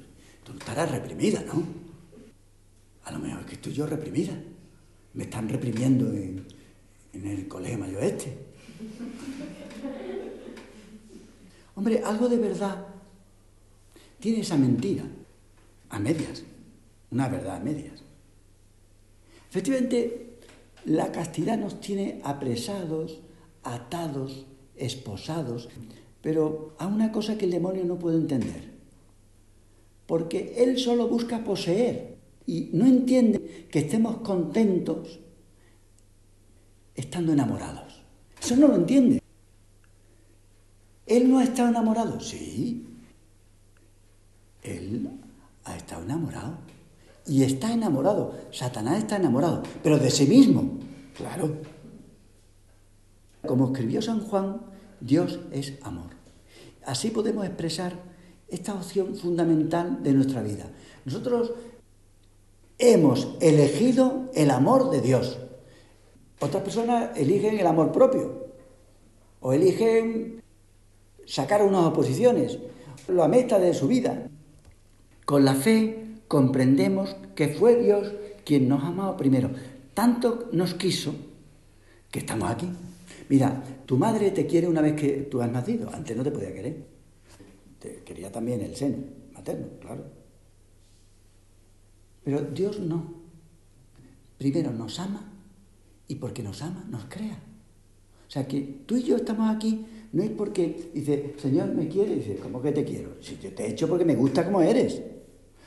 Tú 0.45 0.53
estarás 0.53 0.93
reprimida, 0.93 1.43
¿no? 1.43 1.61
A 3.03 3.11
lo 3.11 3.19
mejor 3.19 3.41
es 3.41 3.47
que 3.47 3.55
estoy 3.57 3.73
yo 3.73 3.85
reprimida. 3.85 4.33
Me 5.15 5.25
están 5.25 5.49
reprimiendo 5.49 6.13
en, 6.13 6.47
en 7.13 7.27
el 7.27 7.49
colegio 7.49 7.79
mayor 7.79 8.05
este. 8.05 8.39
Hombre, 11.75 12.01
algo 12.05 12.29
de 12.29 12.39
verdad 12.39 12.87
tiene 14.21 14.41
esa 14.41 14.57
mentira 14.57 15.05
a 15.91 15.99
medias, 15.99 16.45
una 17.11 17.29
verdad 17.29 17.57
a 17.57 17.61
medias. 17.61 18.06
Efectivamente, 19.57 20.37
la 20.85 21.11
castidad 21.11 21.57
nos 21.57 21.81
tiene 21.81 22.21
apresados, 22.25 23.21
atados, 23.63 24.45
esposados, 24.77 25.71
pero 26.21 26.75
a 26.79 26.87
una 26.87 27.11
cosa 27.11 27.39
que 27.39 27.47
el 27.47 27.53
demonio 27.53 27.83
no 27.87 27.99
puede 27.99 28.19
entender. 28.19 28.71
Porque 30.05 30.57
él 30.59 30.79
solo 30.79 31.09
busca 31.09 31.43
poseer 31.43 32.19
y 32.45 32.69
no 32.75 32.85
entiende 32.85 33.67
que 33.71 33.79
estemos 33.79 34.19
contentos 34.19 35.21
estando 36.95 37.33
enamorados. 37.33 38.03
Eso 38.39 38.57
no 38.57 38.69
lo 38.69 38.75
entiende. 38.75 39.23
¿Él 41.07 41.31
no 41.31 41.39
ha 41.39 41.45
estado 41.45 41.71
enamorado? 41.71 42.21
Sí, 42.21 42.85
él 44.63 45.09
ha 45.65 45.77
estado 45.79 46.03
enamorado. 46.03 46.76
Y 47.27 47.43
está 47.43 47.73
enamorado. 47.73 48.35
Satanás 48.53 48.99
está 48.99 49.17
enamorado. 49.17 49.63
Pero 49.83 49.99
de 49.99 50.11
sí 50.11 50.27
mismo. 50.27 50.79
Claro. 51.17 51.57
Como 53.47 53.67
escribió 53.67 54.03
San 54.03 54.21
Juan, 54.21 54.61
Dios 55.01 55.41
es 55.53 55.75
amor. 55.83 56.11
Así 56.85 57.11
podemos 57.11 57.45
expresar 57.45 57.95
esta 58.49 58.75
opción 58.75 59.17
fundamental 59.17 60.03
de 60.03 60.13
nuestra 60.13 60.43
vida. 60.43 60.71
Nosotros 61.05 61.53
hemos 62.79 63.37
elegido 63.41 64.31
el 64.35 64.51
amor 64.51 64.91
de 64.91 65.01
Dios. 65.01 65.39
Otras 66.41 66.63
personas 66.63 67.17
eligen 67.17 67.59
el 67.59 67.67
amor 67.67 67.93
propio 67.93 68.47
o 69.41 69.53
eligen 69.53 70.43
sacar 71.25 71.63
unas 71.63 71.87
oposiciones, 71.87 72.59
la 73.09 73.29
meta 73.29 73.59
de 73.59 73.75
su 73.75 73.89
vida. 73.89 74.29
Con 75.25 75.45
la 75.45 75.55
fe 75.55 76.06
comprendemos 76.29 77.17
que 77.35 77.49
fue 77.49 77.83
Dios 77.83 78.13
quien 78.45 78.69
nos 78.69 78.83
ha 78.83 78.89
amado 78.89 79.17
primero. 79.17 79.51
Tanto 79.95 80.49
nos 80.53 80.75
quiso 80.75 81.15
que 82.11 82.21
estamos 82.21 82.51
aquí. 82.51 82.69
Mira, 83.29 83.63
tu 83.87 83.97
madre 83.97 84.31
te 84.31 84.47
quiere 84.47 84.69
una 84.69 84.81
vez 84.81 84.95
que 84.95 85.23
tú 85.31 85.41
has 85.41 85.51
nacido. 85.51 85.91
Antes 85.93 86.17
no 86.17 86.23
te 86.23 86.31
podía 86.31 86.53
querer. 86.53 86.85
Te 87.81 88.03
quería 88.05 88.31
también 88.31 88.61
el 88.61 88.77
seno 88.77 88.99
materno, 89.35 89.67
claro. 89.81 90.05
Pero 92.25 92.41
Dios 92.43 92.81
no. 92.81 93.15
Primero 94.39 94.71
nos 94.73 94.99
ama 95.01 95.33
y 96.09 96.17
porque 96.17 96.43
nos 96.43 96.63
ama 96.63 96.87
nos 96.91 97.05
crea. 97.07 97.39
O 98.29 98.31
sea 98.31 98.47
que 98.47 98.61
tú 98.87 98.97
y 98.97 99.03
yo 99.03 99.17
estamos 99.17 99.55
aquí 99.55 99.87
no 100.13 100.23
es 100.23 100.31
porque 100.31 100.91
dice, 100.95 101.35
Señor, 101.39 101.69
¿me 101.75 101.89
quiere? 101.89 102.17
Dice, 102.17 102.37
¿cómo 102.37 102.61
que 102.61 102.73
te 102.73 102.85
quiero? 102.85 103.17
Si 103.21 103.39
yo 103.39 103.53
te 103.53 103.65
he 103.65 103.71
hecho 103.71 103.89
porque 103.89 104.05
me 104.05 104.15
gusta 104.15 104.45
como 104.45 104.63
eres. 104.63 105.01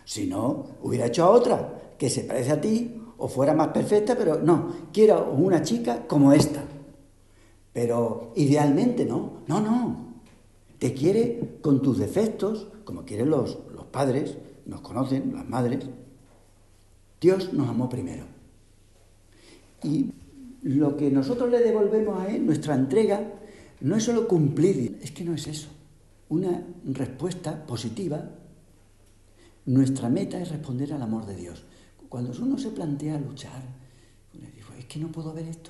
Si 0.10 0.25
no, 0.25 0.66
hubiera 0.82 1.06
hecho 1.06 1.24
a 1.24 1.30
otra 1.30 1.94
que 1.96 2.10
se 2.10 2.24
parece 2.24 2.51
a 2.51 2.60
ti 2.60 3.00
o 3.20 3.28
fuera 3.28 3.54
más 3.54 3.68
perfecta, 3.68 4.18
pero 4.18 4.39
no, 4.42 4.89
quiero 4.92 5.32
una 5.34 5.62
chica 5.62 6.08
como 6.08 6.34
esta. 6.34 6.63
Pero 7.72 8.34
idealmente 8.36 9.06
no, 9.06 9.44
no, 9.46 9.60
no. 9.60 10.13
Te 10.80 10.96
quiere 10.96 11.60
con 11.62 11.84
tus 11.84 12.00
defectos, 12.00 12.70
como 12.86 13.06
quieren 13.06 13.30
los, 13.30 13.60
los 13.72 13.86
padres, 13.86 14.36
nos 14.66 14.82
conocen, 14.82 15.32
las 15.36 15.48
madres. 15.48 15.86
Dios 17.22 17.54
nos 17.54 17.70
amó 17.70 17.88
primero. 17.88 18.24
Y 19.84 20.10
lo 20.63 20.98
que 20.98 21.12
nosotros 21.12 21.51
le 21.51 21.60
devolvemos 21.60 22.20
a 22.20 22.30
Él, 22.30 22.48
nuestra 22.48 22.74
entrega, 22.74 23.32
no 23.82 23.96
es 23.96 24.06
solo 24.06 24.28
cumplir, 24.28 24.98
es 25.04 25.12
que 25.12 25.24
no 25.24 25.36
es 25.36 25.46
eso. 25.46 25.68
Una 26.30 26.63
respuesta 26.84 27.63
positiva, 27.68 28.38
nuestra 29.69 30.09
meta 30.09 30.41
es 30.41 30.49
responder 30.49 30.91
al 30.93 31.01
amor 31.03 31.27
de 31.27 31.35
Dios. 31.35 31.63
Cuando 32.09 32.31
uno 32.41 32.57
se 32.57 32.71
plantea 32.71 33.19
luchar, 33.19 33.61
uno 34.33 34.47
dice, 34.47 34.79
es 34.79 34.85
que 34.85 34.97
no 34.97 35.11
puedo 35.11 35.31
ver 35.31 35.45
esto. 35.45 35.69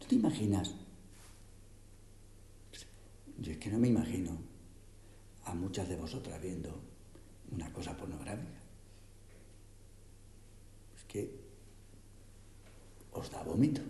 ¿Tú 0.00 0.08
te 0.08 0.16
imaginas? 0.16 0.74
Yo 3.38 3.52
es 3.52 3.58
que 3.58 3.70
no 3.70 3.78
me 3.78 3.86
imagino 3.86 4.36
a 5.44 5.54
muchas 5.54 5.88
de 5.88 5.96
vosotras 5.96 6.42
viendo 6.42 6.76
una 7.52 7.72
cosa 7.72 7.96
pornográfica. 7.96 8.60
Es 10.96 11.04
que 11.04 11.40
os 13.12 13.30
da 13.30 13.44
vómito. 13.44 13.80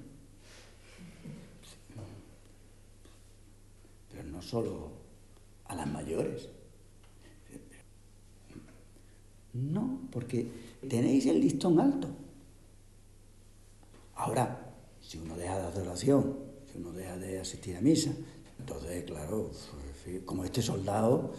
Pero 4.11 4.25
no 4.25 4.43
solo 4.43 4.91
a 5.65 5.75
las 5.75 5.87
mayores. 5.87 6.47
No, 9.55 10.01
porque 10.11 10.47
tenéis 10.89 11.27
el 11.27 11.41
listón 11.41 11.79
alto. 11.79 12.09
Ahora, 14.17 14.73
si 15.01 15.19
uno 15.19 15.37
deja 15.37 15.59
de 15.59 15.67
adoración, 15.67 16.39
si 16.71 16.79
uno 16.79 16.93
deja 16.93 17.17
de 17.17 17.41
asistir 17.41 17.77
a 17.77 17.81
misa, 17.81 18.13
entonces, 18.59 19.05
claro, 19.05 19.51
como 20.25 20.45
este 20.45 20.63
soldado 20.63 21.35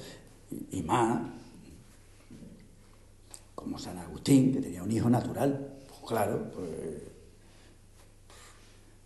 y 0.71 0.83
más, 0.83 1.31
como 3.55 3.79
San 3.79 3.97
Agustín, 3.97 4.53
que 4.53 4.61
tenía 4.61 4.83
un 4.83 4.91
hijo 4.91 5.09
natural, 5.09 5.79
pues 5.87 6.01
claro, 6.07 6.51
pues, 6.53 7.01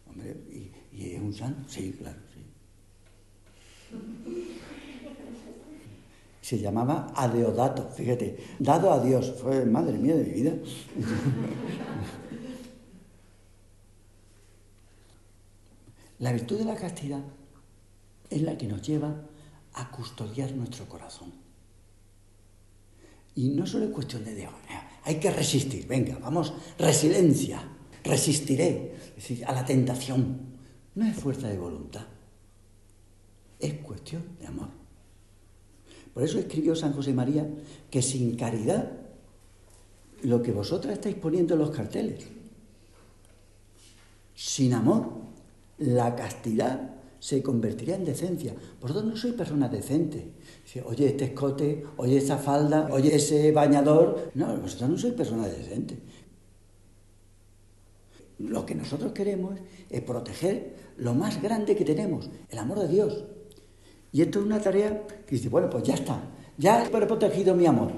hombre, 0.09 0.35
y, 0.51 0.71
y 0.97 1.11
es 1.11 1.21
un 1.21 1.33
santo, 1.33 1.69
sí, 1.69 1.95
claro, 1.97 2.19
sí. 2.33 2.41
Se 6.47 6.57
llamaba 6.57 7.11
Adeodato, 7.13 7.89
fíjate, 7.89 8.37
dado 8.57 8.89
a 8.93 9.03
Dios, 9.03 9.35
fue 9.41 9.65
madre 9.65 9.97
mía 9.97 10.15
de 10.15 10.23
mi 10.23 10.31
vida. 10.31 10.53
La 16.19 16.31
virtud 16.31 16.57
de 16.59 16.63
la 16.63 16.75
castidad 16.75 17.19
es 18.29 18.41
la 18.43 18.57
que 18.57 18.65
nos 18.65 18.81
lleva 18.81 19.13
a 19.73 19.91
custodiar 19.91 20.53
nuestro 20.53 20.87
corazón. 20.87 21.33
Y 23.35 23.49
no 23.49 23.67
solo 23.67 23.83
es 23.83 23.91
cuestión 23.91 24.23
de 24.23 24.33
Dios, 24.33 24.53
hay 25.03 25.19
que 25.19 25.31
resistir, 25.31 25.85
venga, 25.85 26.17
vamos, 26.17 26.53
resiliencia, 26.79 27.61
resistiré 28.05 28.95
a 29.45 29.51
la 29.51 29.65
tentación. 29.65 30.55
No 30.95 31.05
es 31.05 31.17
fuerza 31.17 31.49
de 31.49 31.57
voluntad, 31.57 32.05
es 33.59 33.73
cuestión 33.79 34.37
de 34.39 34.47
amor. 34.47 34.86
Por 36.17 36.23
eso 36.23 36.39
escribió 36.39 36.75
San 36.75 36.93
José 36.93 37.13
María 37.13 37.47
que 37.91 38.01
sin 38.01 38.35
caridad, 38.35 38.91
lo 40.23 40.41
que 40.41 40.51
vosotras 40.51 40.93
estáis 40.93 41.13
poniendo 41.13 41.53
en 41.53 41.59
los 41.59 41.69
carteles, 41.69 42.25
sin 44.33 44.73
amor, 44.73 45.11
la 45.77 46.15
castidad 46.15 46.95
se 47.19 47.43
convertiría 47.43 47.97
en 47.97 48.05
decencia. 48.05 48.55
Vosotros 48.81 49.05
no 49.05 49.15
sois 49.15 49.35
personas 49.35 49.71
decentes. 49.71 50.23
oye, 50.87 51.05
este 51.05 51.25
escote, 51.25 51.85
oye, 51.97 52.17
esa 52.17 52.39
falda, 52.39 52.89
oye, 52.91 53.13
ese 53.13 53.51
bañador. 53.51 54.31
No, 54.33 54.57
vosotros 54.57 54.89
no 54.89 54.97
sois 54.97 55.13
personas 55.13 55.55
decentes. 55.55 55.99
Lo 58.39 58.65
que 58.65 58.73
nosotros 58.73 59.11
queremos 59.11 59.59
es 59.87 60.01
proteger 60.01 60.77
lo 60.97 61.13
más 61.13 61.39
grande 61.43 61.75
que 61.75 61.85
tenemos, 61.85 62.27
el 62.49 62.57
amor 62.57 62.79
de 62.79 62.87
Dios. 62.87 63.36
Y 64.11 64.21
esto 64.21 64.39
es 64.39 64.45
una 64.45 64.59
tarea 64.59 65.05
que 65.25 65.35
dice, 65.35 65.49
bueno, 65.49 65.69
pues 65.69 65.83
ya 65.83 65.95
está, 65.95 66.19
ya 66.57 66.85
he 66.85 66.89
protegido 66.89 67.55
mi 67.55 67.65
amor. 67.65 67.91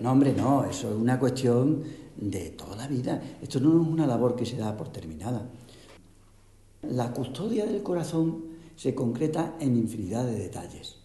no, 0.00 0.12
hombre, 0.12 0.32
no, 0.32 0.64
eso 0.64 0.90
es 0.90 0.96
una 0.96 1.18
cuestión 1.18 1.82
de 2.16 2.50
toda 2.50 2.76
la 2.76 2.88
vida. 2.88 3.20
Esto 3.42 3.60
no 3.60 3.80
es 3.80 3.88
una 3.88 4.06
labor 4.06 4.36
que 4.36 4.46
se 4.46 4.56
da 4.56 4.76
por 4.76 4.88
terminada. 4.88 5.48
La 6.82 7.12
custodia 7.12 7.66
del 7.66 7.82
corazón 7.82 8.44
se 8.76 8.94
concreta 8.94 9.56
en 9.60 9.76
infinidad 9.76 10.24
de 10.24 10.38
detalles. 10.38 10.96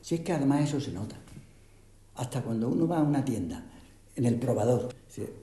Si 0.00 0.16
es 0.16 0.20
que 0.22 0.32
además 0.32 0.68
eso 0.68 0.80
se 0.80 0.90
nota. 0.92 1.16
Hasta 2.16 2.42
cuando 2.42 2.68
uno 2.68 2.86
va 2.88 2.98
a 2.98 3.02
una 3.02 3.24
tienda, 3.24 3.64
en 4.16 4.26
el 4.26 4.38
probador, 4.38 4.94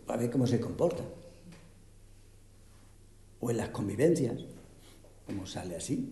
a 0.08 0.18
ver 0.18 0.30
cómo 0.30 0.46
se 0.46 0.60
comporta. 0.60 1.04
O 3.40 3.50
en 3.50 3.58
las 3.58 3.70
convivencias, 3.70 4.44
cómo 5.30 5.46
sale 5.46 5.76
así. 5.76 6.12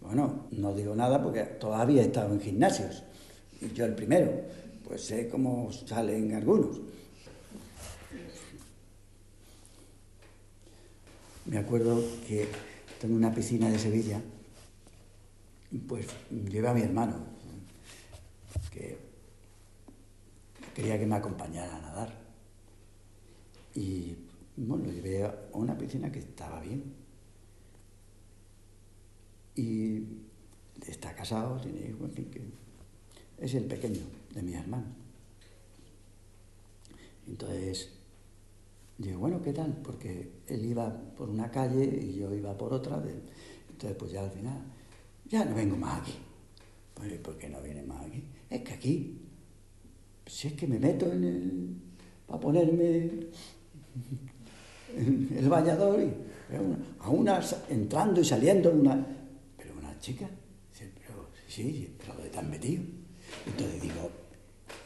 Bueno, 0.00 0.46
no 0.52 0.72
digo 0.74 0.94
nada 0.94 1.20
porque 1.20 1.42
todavía 1.42 2.02
he 2.02 2.06
estado 2.06 2.32
en 2.32 2.40
gimnasios. 2.40 3.02
Yo 3.74 3.84
el 3.84 3.94
primero, 3.94 4.30
pues 4.84 5.04
sé 5.04 5.28
cómo 5.28 5.72
salen 5.72 6.34
algunos. 6.34 6.80
Me 11.46 11.58
acuerdo 11.58 12.00
que 12.26 12.48
tengo 13.00 13.16
una 13.16 13.34
piscina 13.34 13.68
de 13.68 13.78
Sevilla, 13.78 14.20
pues 15.88 16.06
llevé 16.30 16.68
a 16.68 16.74
mi 16.74 16.82
hermano, 16.82 17.16
que 18.70 18.96
quería 20.74 20.98
que 20.98 21.06
me 21.06 21.16
acompañara 21.16 21.76
a 21.76 21.80
nadar. 21.80 22.14
Y 23.74 24.16
bueno, 24.56 24.90
llevé 24.90 25.24
a 25.24 25.34
una 25.54 25.76
piscina 25.76 26.10
que 26.12 26.20
estaba 26.20 26.60
bien. 26.60 27.03
Y 29.56 30.02
está 30.86 31.14
casado, 31.14 31.60
tiene 31.60 31.88
hijos, 31.88 32.08
en 32.08 32.12
fin, 32.12 32.30
que 32.30 32.42
es 33.38 33.54
el 33.54 33.64
pequeño 33.64 34.02
de 34.34 34.42
mi 34.42 34.54
hermano. 34.54 34.86
Entonces, 37.26 37.90
Digo, 38.96 39.18
bueno, 39.18 39.42
¿qué 39.42 39.52
tal? 39.52 39.76
Porque 39.82 40.30
él 40.46 40.64
iba 40.64 40.88
por 41.16 41.28
una 41.28 41.50
calle 41.50 41.84
y 41.84 42.14
yo 42.14 42.32
iba 42.32 42.56
por 42.56 42.72
otra. 42.72 43.02
Entonces, 43.68 43.96
pues 43.98 44.12
ya 44.12 44.22
al 44.22 44.30
final, 44.30 44.58
ya 45.28 45.44
no 45.44 45.54
vengo 45.54 45.76
más 45.76 46.00
aquí. 46.00 46.14
Pues, 46.94 47.12
¿por 47.18 47.36
qué 47.36 47.48
no 47.48 47.60
viene 47.60 47.82
más 47.82 48.06
aquí? 48.06 48.22
Es 48.48 48.60
que 48.60 48.72
aquí, 48.72 49.18
si 50.26 50.48
es 50.48 50.54
que 50.54 50.66
me 50.68 50.78
meto 50.78 51.10
en 51.12 51.24
el. 51.24 51.76
para 52.26 52.40
ponerme 52.40 53.10
el 54.96 55.48
bañador 55.48 56.00
y. 56.00 56.12
A 57.00 57.08
una 57.08 57.40
entrando 57.68 58.20
y 58.20 58.24
saliendo, 58.24 58.70
una. 58.70 59.04
Chica, 60.04 60.28
pero 60.76 61.30
sí, 61.48 61.96
pero 61.98 62.12
¿dónde 62.12 62.28
te 62.28 62.38
has 62.38 62.44
metido? 62.44 62.82
Entonces 63.46 63.80
digo, 63.80 64.10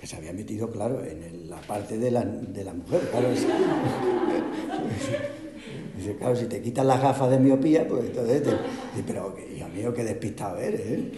que 0.00 0.07
se 0.07 0.14
había 0.14 0.33
metido, 0.33 0.70
claro, 0.70 1.04
en 1.04 1.50
la 1.50 1.61
parte 1.61 1.98
de 1.98 2.12
la, 2.12 2.22
mujer. 2.22 3.00
Claro, 3.11 3.28
dice, 5.96 6.16
claro, 6.16 6.37
si 6.37 6.46
te 6.46 6.62
quitas 6.62 6.87
las 6.87 7.02
gafas 7.02 7.33
de 7.33 7.40
miopía, 7.40 7.88
pues 7.88 8.04
entonces 8.04 8.44
te, 8.44 8.57
pero 9.04 9.35
hijo 9.52 9.68
mío, 9.70 9.92
qué 9.92 10.04
despistado 10.04 10.57
eres. 10.59 10.83
¿eh? 10.83 11.11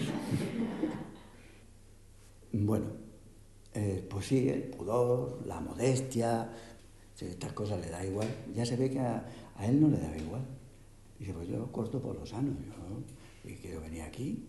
Bueno, 2.52 2.86
eh, 3.74 4.06
pues 4.08 4.24
sí, 4.24 4.48
el 4.48 4.62
pudor, 4.62 5.46
la 5.46 5.60
modestia, 5.60 6.50
estas 7.20 7.52
cosas 7.52 7.78
le 7.82 7.90
da 7.90 8.02
igual. 8.02 8.28
Ya 8.54 8.64
se 8.64 8.78
ve 8.78 8.88
que 8.88 9.00
a, 9.00 9.26
él 9.60 9.78
no 9.78 9.88
le 9.88 9.98
da 9.98 10.16
igual. 10.16 10.46
Dice, 11.18 11.34
pues 11.34 11.48
yo 11.48 11.70
corto 11.70 12.00
por 12.00 12.18
los 12.18 12.30
sanos, 12.30 12.54
yo 12.66 12.72
y 13.44 13.54
quiero 13.54 13.80
venir 13.80 14.02
aquí, 14.02 14.44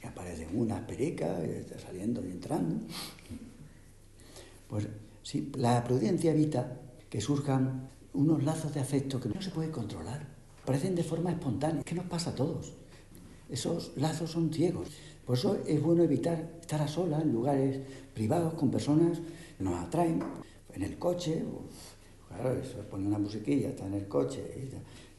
que 0.00 0.06
aparecen 0.06 0.48
unas 0.58 0.80
pericas, 0.82 1.40
saliendo 1.82 2.26
y 2.26 2.30
entrando. 2.30 2.76
Pues 4.68 4.88
sí, 5.22 5.50
la 5.56 5.82
prudencia 5.84 6.30
evita 6.32 6.80
que 7.08 7.20
surjan 7.20 7.88
unos 8.14 8.44
lazos 8.44 8.72
de 8.74 8.80
afecto 8.80 9.20
que 9.20 9.28
no 9.28 9.42
se 9.42 9.50
puede 9.50 9.70
controlar. 9.70 10.26
Parecen 10.64 10.94
de 10.94 11.02
forma 11.02 11.30
espontánea. 11.30 11.82
¿Qué 11.82 11.94
nos 11.94 12.06
pasa 12.06 12.30
a 12.30 12.34
todos? 12.34 12.72
Esos 13.48 13.92
lazos 13.96 14.30
son 14.30 14.52
ciegos. 14.52 14.88
Por 15.26 15.36
eso 15.36 15.58
es 15.66 15.82
bueno 15.82 16.02
evitar 16.02 16.58
estar 16.60 16.80
a 16.80 16.88
solas 16.88 17.22
en 17.22 17.32
lugares 17.32 17.80
privados 18.14 18.54
con 18.54 18.70
personas 18.70 19.18
que 19.58 19.64
nos 19.64 19.74
atraen. 19.74 20.22
En 20.72 20.82
el 20.82 20.98
coche, 20.98 21.44
claro, 22.28 22.52
eso 22.52 22.78
pone 22.88 23.06
una 23.06 23.18
musiquilla, 23.18 23.70
está 23.70 23.86
en 23.86 23.94
el 23.94 24.06
coche 24.06 24.40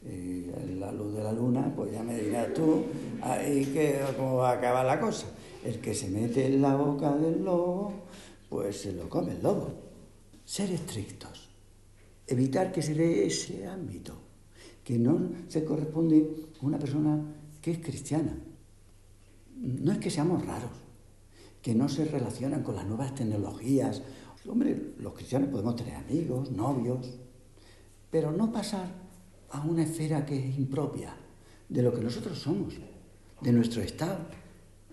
la 0.04 0.92
luz 0.92 1.14
de 1.14 1.24
la 1.24 1.32
luna, 1.32 1.72
pues 1.76 1.92
ya 1.92 2.04
me 2.04 2.18
dirás 2.20 2.54
tú 2.54 2.84
ahí 3.22 3.66
que 3.66 4.00
cómo 4.18 4.38
va 4.38 4.52
a 4.52 4.54
acabar 4.54 4.86
la 4.86 5.00
cosa. 5.00 5.28
El 5.64 5.80
que 5.80 5.94
se 5.94 6.10
mete 6.10 6.48
en 6.48 6.62
la 6.62 6.76
boca 6.76 7.16
del 7.16 7.44
lobo 7.44 7.94
pues 8.52 8.82
se 8.82 8.92
lo 8.92 9.08
come 9.08 9.32
el 9.32 9.42
lobo. 9.42 9.72
Ser 10.44 10.70
estrictos, 10.72 11.50
evitar 12.28 12.74
que 12.74 12.82
se 12.82 12.94
dé 12.94 13.26
ese 13.26 13.66
ámbito, 13.66 14.14
que 14.84 15.00
no 15.00 15.32
se 15.48 15.64
corresponde 15.64 16.30
a 16.62 16.66
una 16.66 16.78
persona 16.78 17.24
que 17.62 17.72
es 17.72 17.80
cristiana. 17.80 18.38
No 19.56 19.94
es 19.94 20.00
que 20.00 20.10
seamos 20.10 20.46
raros, 20.46 20.72
que 21.62 21.74
no 21.74 21.88
se 21.88 22.04
relacionan 22.04 22.62
con 22.62 22.76
las 22.76 22.86
nuevas 22.86 23.16
tecnologías. 23.16 24.02
Hombre, 24.46 24.96
los 24.98 25.14
cristianos 25.14 25.48
podemos 25.48 25.78
tener 25.78 25.96
amigos, 25.96 26.52
novios, 26.52 27.20
pero 28.10 28.34
no 28.34 28.52
pasar 28.52 29.01
a 29.52 29.62
una 29.62 29.84
esfera 29.84 30.26
que 30.26 30.38
es 30.38 30.58
impropia, 30.58 31.14
de 31.70 31.82
lo 31.82 31.94
que 31.94 32.02
nosotros 32.02 32.40
somos, 32.40 32.74
de 33.42 33.52
nuestro 33.52 33.82
estado. 33.82 34.20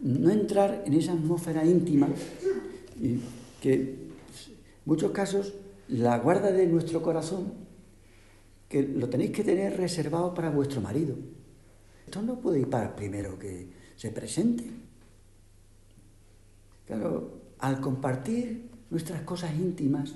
No 0.01 0.31
entrar 0.31 0.85
en 0.87 0.95
esa 0.95 1.13
atmósfera 1.13 1.65
íntima 1.65 2.09
y 3.01 3.21
que 3.61 3.75
en 3.75 4.13
muchos 4.85 5.11
casos 5.13 5.55
la 5.89 6.19
guarda 6.19 6.53
de 6.53 6.67
nuestro 6.67 7.03
corazón, 7.03 7.53
que 8.69 8.83
lo 8.83 9.09
tenéis 9.09 9.31
que 9.33 9.45
tener 9.45 9.77
reservado 9.77 10.35
para 10.35 10.51
vuestro 10.51 10.81
marido. 10.81 11.17
Esto 12.05 12.23
no 12.23 12.39
puede 12.39 12.61
ir 12.61 12.71
para 12.71 12.95
primero 12.95 13.39
que 13.39 13.71
se 13.97 14.11
presente. 14.11 14.65
Claro, 16.87 17.41
al 17.59 17.81
compartir 17.81 18.71
nuestras 18.91 19.23
cosas 19.23 19.55
íntimas 19.55 20.15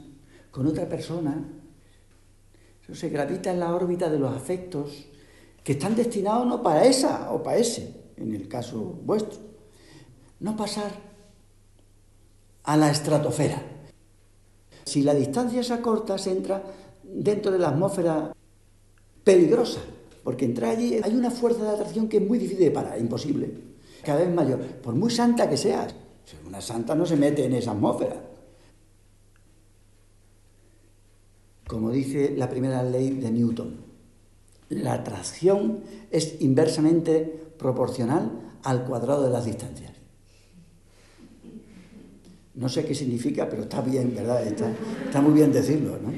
con 0.50 0.66
otra 0.66 0.88
persona, 0.88 1.44
se 2.92 3.08
gravita 3.08 3.50
en 3.50 3.60
la 3.60 3.74
órbita 3.74 4.10
de 4.10 4.18
los 4.18 4.34
afectos 4.34 5.06
que 5.62 5.72
están 5.72 5.94
destinados 5.94 6.46
no 6.46 6.62
para 6.62 6.84
esa 6.84 7.32
o 7.32 7.42
para 7.42 7.58
ese, 7.58 7.94
en 8.16 8.34
el 8.34 8.48
caso 8.48 8.78
vuestro, 9.04 9.38
no 10.40 10.56
pasar 10.56 10.90
a 12.64 12.76
la 12.76 12.90
estratosfera. 12.90 13.62
Si 14.84 15.02
la 15.02 15.14
distancia 15.14 15.62
se 15.62 15.72
acorta, 15.72 16.18
se 16.18 16.32
entra 16.32 16.62
dentro 17.02 17.52
de 17.52 17.58
la 17.58 17.68
atmósfera 17.68 18.32
peligrosa, 19.22 19.80
porque 20.24 20.44
entrar 20.44 20.70
allí 20.70 20.98
hay 21.02 21.14
una 21.14 21.30
fuerza 21.30 21.62
de 21.62 21.70
atracción 21.70 22.08
que 22.08 22.16
es 22.18 22.26
muy 22.26 22.38
difícil 22.38 22.64
de 22.64 22.70
parar, 22.70 22.98
imposible, 22.98 23.50
cada 24.04 24.20
vez 24.20 24.34
mayor, 24.34 24.60
por 24.82 24.94
muy 24.94 25.10
santa 25.10 25.48
que 25.48 25.56
seas. 25.56 25.94
Una 26.46 26.60
santa 26.60 26.94
no 26.94 27.06
se 27.06 27.16
mete 27.16 27.44
en 27.44 27.54
esa 27.54 27.72
atmósfera. 27.72 28.31
Como 31.72 31.90
dice 31.90 32.34
la 32.36 32.50
primera 32.50 32.82
ley 32.82 33.12
de 33.12 33.30
Newton, 33.30 33.76
la 34.68 34.92
atracción 34.92 35.80
es 36.10 36.42
inversamente 36.42 37.22
proporcional 37.56 38.58
al 38.62 38.84
cuadrado 38.84 39.24
de 39.24 39.30
las 39.30 39.46
distancias. 39.46 39.92
No 42.56 42.68
sé 42.68 42.84
qué 42.84 42.94
significa, 42.94 43.48
pero 43.48 43.62
está 43.62 43.80
bien, 43.80 44.14
¿verdad? 44.14 44.46
Está, 44.46 45.22
muy 45.22 45.32
bien 45.32 45.50
decirlo, 45.50 45.92
¿no? 45.92 46.12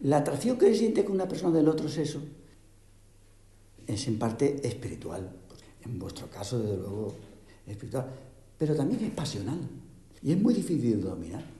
La 0.00 0.16
atracción 0.16 0.58
que 0.58 0.66
se 0.66 0.74
siente 0.74 1.04
con 1.04 1.14
una 1.14 1.28
persona 1.28 1.56
del 1.56 1.68
otro 1.68 1.88
sexo 1.88 2.20
es 3.86 4.08
en 4.08 4.18
parte 4.18 4.66
espiritual. 4.66 5.30
En 5.84 6.00
vuestro 6.00 6.28
caso, 6.28 6.58
desde 6.58 6.78
luego, 6.78 7.14
espiritual. 7.64 8.08
Pero 8.58 8.74
también 8.74 9.04
es 9.04 9.12
pasional. 9.12 9.60
Y 10.20 10.32
es 10.32 10.42
muy 10.42 10.52
difícil 10.52 11.00
de 11.00 11.08
dominar. 11.08 11.55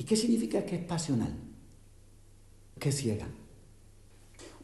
¿Y 0.00 0.04
qué 0.04 0.16
significa 0.16 0.64
que 0.64 0.76
es 0.76 0.84
pasional? 0.86 1.34
Que 2.78 2.90
ciega. 2.90 3.28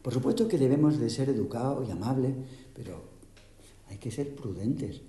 Por 0.01 0.11
supuesto 0.11 0.47
que 0.47 0.57
debemos 0.57 0.97
de 0.97 1.11
ser 1.11 1.29
educados 1.29 1.87
y 1.87 1.91
amables, 1.91 2.33
pero 2.73 3.03
hay 3.87 3.99
que 3.99 4.09
ser 4.09 4.33
prudentes. 4.33 4.99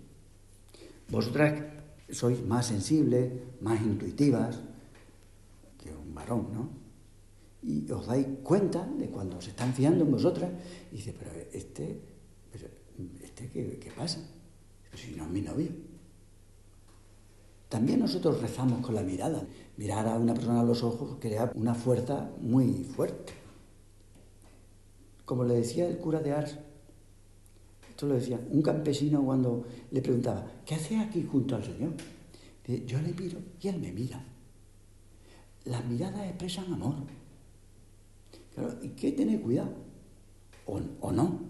Vosotras 1.08 1.64
sois 2.12 2.44
más 2.44 2.66
sensibles, 2.66 3.56
más 3.62 3.80
intuitivas 3.80 4.60
que 5.82 5.96
un 5.96 6.12
varón, 6.12 6.52
¿no? 6.52 6.68
Y 7.62 7.90
os 7.90 8.04
dais 8.04 8.26
cuenta 8.44 8.84
de 8.84 9.08
cuando 9.08 9.40
se 9.40 9.56
están 9.56 9.72
fiando 9.72 10.04
en 10.04 10.12
vosotras 10.12 10.52
y 10.92 10.96
dice, 10.96 11.14
pero 11.18 11.32
este, 11.54 12.02
pero 12.52 12.68
este 13.24 13.48
¿qué, 13.48 13.78
qué 13.80 13.90
pasa? 13.92 14.20
Si 14.94 15.14
no 15.16 15.24
es 15.24 15.30
mi 15.30 15.40
novio. 15.40 15.70
También 17.68 18.00
nosotros 18.00 18.40
rezamos 18.40 18.84
con 18.84 18.94
la 18.94 19.02
mirada. 19.02 19.46
Mirar 19.76 20.08
a 20.08 20.18
una 20.18 20.34
persona 20.34 20.60
a 20.60 20.64
los 20.64 20.82
ojos 20.82 21.18
crea 21.20 21.52
una 21.54 21.74
fuerza 21.74 22.30
muy 22.40 22.84
fuerte. 22.84 23.34
Como 25.24 25.44
le 25.44 25.56
decía 25.56 25.86
el 25.86 25.98
cura 25.98 26.20
de 26.20 26.32
Ars, 26.32 26.58
esto 27.90 28.06
lo 28.06 28.14
decía, 28.14 28.40
un 28.50 28.62
campesino 28.62 29.22
cuando 29.22 29.66
le 29.90 30.00
preguntaba, 30.00 30.46
¿qué 30.64 30.76
hace 30.76 30.96
aquí 30.96 31.26
junto 31.30 31.56
al 31.56 31.64
Señor? 31.64 31.92
Dice, 32.66 32.86
yo 32.86 33.00
le 33.00 33.12
miro 33.12 33.38
y 33.60 33.68
él 33.68 33.78
me 33.78 33.92
mira. 33.92 34.24
Las 35.64 35.84
miradas 35.84 36.26
expresan 36.26 36.72
amor. 36.72 36.94
Claro, 38.54 38.78
¿y 38.82 38.90
qué 38.90 39.12
tener 39.12 39.42
cuidado? 39.42 39.72
O, 40.64 40.80
o 41.00 41.12
no, 41.12 41.40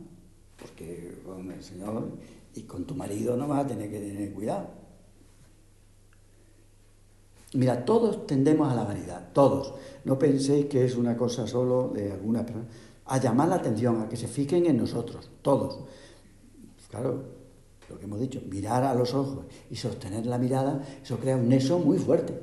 porque 0.58 1.20
con 1.24 1.50
el 1.52 1.62
Señor 1.62 2.18
y 2.54 2.62
con 2.62 2.84
tu 2.84 2.94
marido 2.94 3.36
no 3.36 3.46
vas 3.46 3.64
a 3.64 3.68
tener 3.68 3.90
que 3.90 4.00
tener 4.00 4.32
cuidado. 4.32 4.87
Mira, 7.54 7.84
todos 7.84 8.26
tendemos 8.26 8.70
a 8.70 8.74
la 8.74 8.84
vanidad, 8.84 9.32
todos. 9.32 9.74
No 10.04 10.18
penséis 10.18 10.66
que 10.66 10.84
es 10.84 10.96
una 10.96 11.16
cosa 11.16 11.46
solo 11.46 11.90
de 11.94 12.12
alguna 12.12 12.44
persona. 12.44 12.66
A 13.06 13.18
llamar 13.18 13.48
la 13.48 13.56
atención, 13.56 14.02
a 14.02 14.08
que 14.08 14.16
se 14.16 14.28
fijen 14.28 14.66
en 14.66 14.76
nosotros, 14.76 15.30
todos. 15.40 15.80
Claro, 16.90 17.24
lo 17.88 17.98
que 17.98 18.04
hemos 18.04 18.20
dicho, 18.20 18.42
mirar 18.48 18.84
a 18.84 18.94
los 18.94 19.14
ojos 19.14 19.46
y 19.70 19.76
sostener 19.76 20.26
la 20.26 20.38
mirada, 20.38 20.82
eso 21.02 21.18
crea 21.18 21.36
un 21.36 21.48
nexo 21.48 21.78
muy 21.78 21.98
fuerte. 21.98 22.38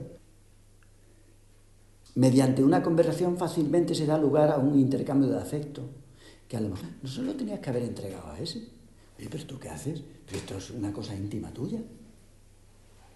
Mediante 2.16 2.64
una 2.64 2.82
conversación 2.82 3.38
fácilmente 3.38 3.94
se 3.94 4.06
da 4.06 4.18
lugar 4.18 4.50
a 4.50 4.58
un 4.58 4.80
intercambio 4.80 5.30
de 5.30 5.38
afecto, 5.38 5.84
que 6.48 6.58
a 6.58 6.62
lo 6.62 6.70
mejor 6.70 6.86
no 7.02 7.10
solo 7.10 7.36
tenías 7.36 7.60
que 7.60 7.70
haber 7.70 7.84
entregado 7.84 8.32
a 8.32 8.40
ese. 8.40 8.70
Oye, 9.20 9.28
pero 9.30 9.46
¿tú 9.46 9.60
qué 9.60 9.70
haces? 9.70 10.02
esto 10.32 10.58
es 10.58 10.72
una 10.72 10.92
cosa 10.92 11.16
íntima 11.16 11.52
tuya. 11.52 11.80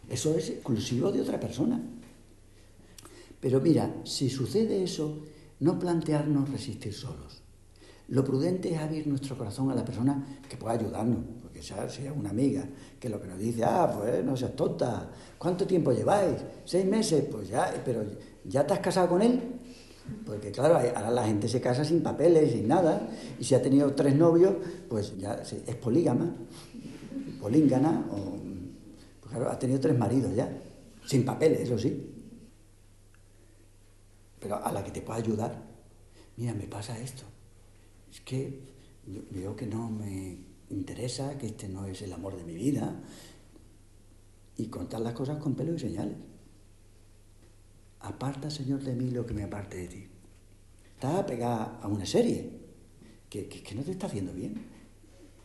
Eso 0.09 0.35
es 0.35 0.49
exclusivo 0.49 1.11
de 1.11 1.21
otra 1.21 1.39
persona. 1.39 1.79
Pero 3.39 3.61
mira, 3.61 3.93
si 4.03 4.29
sucede 4.29 4.83
eso, 4.83 5.19
no 5.59 5.77
plantearnos 5.77 6.49
resistir 6.49 6.93
solos. 6.93 7.41
Lo 8.09 8.23
prudente 8.23 8.73
es 8.73 8.79
abrir 8.79 9.05
nuestro 9.07 9.37
corazón 9.37 9.69
a 9.69 9.75
la 9.75 9.85
persona 9.85 10.41
que 10.49 10.57
pueda 10.57 10.73
ayudarnos, 10.73 11.19
porque 11.43 11.61
sea, 11.61 11.87
sea 11.89 12.11
una 12.11 12.31
amiga, 12.31 12.67
que 12.99 13.07
lo 13.07 13.21
que 13.21 13.27
nos 13.27 13.37
dice, 13.37 13.63
ah, 13.63 13.91
pues 13.95 14.25
no 14.25 14.35
seas 14.35 14.55
tonta, 14.55 15.11
¿cuánto 15.37 15.67
tiempo 15.67 15.91
lleváis? 15.91 16.37
¿Seis 16.65 16.85
meses? 16.85 17.25
Pues 17.31 17.49
ya, 17.49 17.71
pero 17.85 18.03
¿ya 18.45 18.65
te 18.65 18.73
has 18.73 18.79
casado 18.79 19.09
con 19.09 19.21
él? 19.21 19.39
Porque 20.25 20.51
claro, 20.51 20.75
ahora 20.75 21.11
la 21.11 21.27
gente 21.27 21.47
se 21.47 21.61
casa 21.61 21.85
sin 21.85 22.01
papeles, 22.01 22.51
sin 22.51 22.67
nada, 22.67 23.07
y 23.39 23.43
si 23.43 23.53
ha 23.53 23.61
tenido 23.61 23.93
tres 23.93 24.15
novios, 24.15 24.55
pues 24.89 25.15
ya 25.19 25.35
es 25.35 25.75
polígama, 25.75 26.33
políngana 27.39 28.07
o 28.11 28.48
Claro, 29.39 29.53
ha 29.53 29.57
tenido 29.57 29.79
tres 29.79 29.97
maridos 29.97 30.35
ya, 30.35 30.51
sin 31.05 31.23
papeles, 31.23 31.61
eso 31.61 31.77
sí. 31.77 32.13
Pero 34.37 34.61
a 34.61 34.69
la 34.73 34.83
que 34.83 34.91
te 34.91 35.01
pueda 35.01 35.17
ayudar, 35.17 35.63
mira, 36.35 36.53
me 36.53 36.67
pasa 36.67 36.99
esto. 36.99 37.23
Es 38.11 38.19
que 38.19 38.59
veo 39.31 39.55
que 39.55 39.65
no 39.65 39.89
me 39.89 40.39
interesa, 40.69 41.37
que 41.37 41.47
este 41.47 41.69
no 41.69 41.85
es 41.85 42.01
el 42.01 42.11
amor 42.11 42.35
de 42.35 42.43
mi 42.43 42.53
vida. 42.53 43.01
Y 44.57 44.67
contar 44.67 44.99
las 44.99 45.13
cosas 45.13 45.37
con 45.37 45.55
pelo 45.55 45.73
y 45.73 45.79
señales. 45.79 46.17
Aparta, 48.01 48.49
Señor, 48.49 48.83
de 48.83 48.93
mí 48.93 49.09
lo 49.09 49.25
que 49.25 49.33
me 49.33 49.43
aparte 49.43 49.77
de 49.77 49.87
ti. 49.87 50.07
Estás 50.95 51.23
pegada 51.23 51.79
a 51.81 51.87
una 51.87 52.05
serie 52.05 52.59
que, 53.29 53.47
que 53.47 53.75
no 53.75 53.83
te 53.83 53.91
está 53.91 54.07
haciendo 54.07 54.33
bien. 54.33 54.65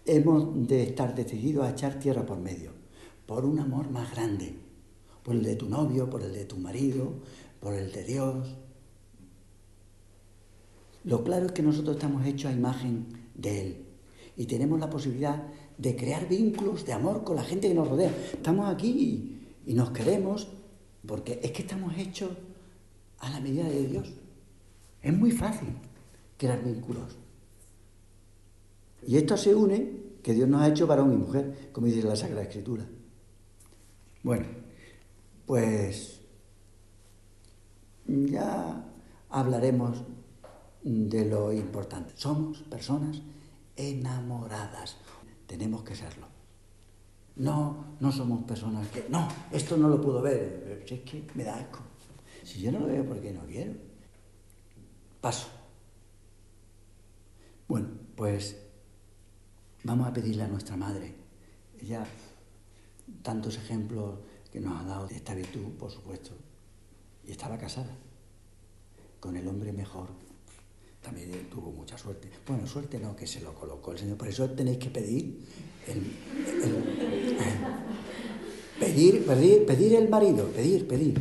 Hemos 0.04 0.66
de 0.66 0.82
estar 0.82 1.14
decididos 1.14 1.64
a 1.64 1.70
echar 1.70 2.00
tierra 2.00 2.26
por 2.26 2.38
medio 2.38 2.83
por 3.26 3.44
un 3.44 3.58
amor 3.58 3.90
más 3.90 4.10
grande, 4.12 4.54
por 5.22 5.34
el 5.34 5.42
de 5.42 5.56
tu 5.56 5.68
novio, 5.68 6.10
por 6.10 6.22
el 6.22 6.32
de 6.32 6.44
tu 6.44 6.56
marido, 6.56 7.12
por 7.60 7.74
el 7.74 7.90
de 7.92 8.04
Dios. 8.04 8.56
Lo 11.04 11.24
claro 11.24 11.46
es 11.46 11.52
que 11.52 11.62
nosotros 11.62 11.96
estamos 11.96 12.26
hechos 12.26 12.50
a 12.50 12.54
imagen 12.54 13.06
de 13.34 13.60
Él 13.60 13.86
y 14.36 14.46
tenemos 14.46 14.78
la 14.80 14.90
posibilidad 14.90 15.46
de 15.78 15.96
crear 15.96 16.28
vínculos 16.28 16.84
de 16.84 16.92
amor 16.92 17.24
con 17.24 17.36
la 17.36 17.44
gente 17.44 17.68
que 17.68 17.74
nos 17.74 17.88
rodea. 17.88 18.14
Estamos 18.32 18.72
aquí 18.72 19.40
y, 19.66 19.74
nos 19.74 19.90
queremos 19.90 20.48
porque 21.06 21.40
es 21.42 21.52
que 21.52 21.62
estamos 21.62 21.96
hechos 21.96 22.30
a 23.18 23.30
la 23.30 23.40
medida 23.40 23.68
de 23.68 23.86
Dios. 23.86 24.12
Es 25.02 25.16
muy 25.16 25.30
fácil 25.30 25.68
crear 26.36 26.62
vínculos. 26.62 27.16
Y 29.06 29.16
esto 29.16 29.36
se 29.36 29.54
une 29.54 30.04
que 30.22 30.32
Dios 30.32 30.48
nos 30.48 30.62
ha 30.62 30.68
hecho 30.68 30.86
varón 30.86 31.12
y 31.12 31.16
mujer, 31.16 31.70
como 31.72 31.86
dice 31.86 32.02
la 32.02 32.16
Sagrada 32.16 32.42
Escritura. 32.42 32.86
Bueno, 34.24 34.46
pues 35.44 36.22
ya 38.06 38.82
hablaremos 39.28 40.02
de 40.82 41.26
lo 41.26 41.52
importante. 41.52 42.14
Somos 42.16 42.62
personas 42.62 43.20
enamoradas. 43.76 44.96
Tenemos 45.46 45.84
que 45.84 45.94
serlo. 45.94 46.26
No, 47.36 47.96
no 48.00 48.10
somos 48.10 48.44
personas 48.44 48.88
que, 48.88 49.04
no, 49.10 49.28
esto 49.52 49.76
no 49.76 49.90
lo 49.90 50.00
puedo 50.00 50.22
ver. 50.22 50.82
Si 50.88 50.94
es 50.94 51.00
que 51.02 51.26
me 51.34 51.44
da 51.44 51.56
asco. 51.56 51.80
Si 52.42 52.62
yo 52.62 52.72
no 52.72 52.80
lo 52.80 52.86
veo, 52.86 53.04
¿por 53.04 53.20
qué 53.20 53.30
no 53.30 53.42
quiero? 53.42 53.74
Paso. 55.20 55.48
Bueno, 57.68 57.88
pues 58.16 58.56
vamos 59.82 60.08
a 60.08 60.14
pedirle 60.14 60.44
a 60.44 60.48
nuestra 60.48 60.78
madre. 60.78 61.14
Ella 61.78 62.06
tantos 63.22 63.56
ejemplos 63.56 64.18
que 64.52 64.60
nos 64.60 64.80
ha 64.80 64.84
dado 64.84 65.06
de 65.08 65.16
esta 65.16 65.34
virtud, 65.34 65.72
por 65.78 65.90
supuesto. 65.90 66.32
Y 67.24 67.32
estaba 67.32 67.58
casada 67.58 67.96
con 69.20 69.36
el 69.36 69.48
hombre 69.48 69.72
mejor. 69.72 70.08
también 71.02 71.30
tuvo 71.50 71.70
mucha 71.72 71.98
suerte. 71.98 72.30
Bueno, 72.46 72.66
suerte 72.66 72.98
no, 72.98 73.16
que 73.16 73.26
se 73.26 73.40
lo 73.40 73.54
colocó 73.54 73.92
el 73.92 73.98
Señor. 73.98 74.16
Por 74.16 74.28
eso 74.28 74.48
tenéis 74.50 74.78
que 74.78 74.90
pedir 74.90 75.38
el, 75.86 76.00
pedir, 78.78 79.26
pedir, 79.26 79.66
pedir 79.66 79.94
el 79.94 80.08
marido, 80.08 80.46
pedir, 80.48 80.86
pedir, 80.86 81.14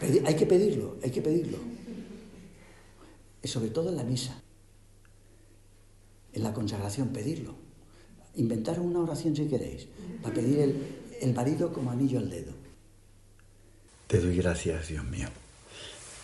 pedir. 0.00 0.22
Hay 0.26 0.36
que 0.36 0.46
pedirlo, 0.46 0.96
hay 1.02 1.10
que 1.10 1.20
pedirlo. 1.20 1.58
Y 3.42 3.48
sobre 3.48 3.70
todo 3.70 3.88
en 3.88 3.96
la 3.96 4.04
misa, 4.04 4.40
en 6.32 6.42
la 6.42 6.54
consagración, 6.54 7.08
pedirlo. 7.08 7.54
Inventar 8.36 8.80
una 8.80 9.00
oración 9.00 9.36
si 9.36 9.46
queréis, 9.46 9.88
para 10.22 10.34
pedir 10.34 10.60
el, 10.60 11.01
el 11.22 11.34
marido 11.34 11.72
como 11.72 11.92
anillo 11.92 12.18
al 12.18 12.28
dedo. 12.28 12.52
Te 14.08 14.18
doy 14.18 14.36
gracias, 14.36 14.88
Dios 14.88 15.04
mío, 15.04 15.28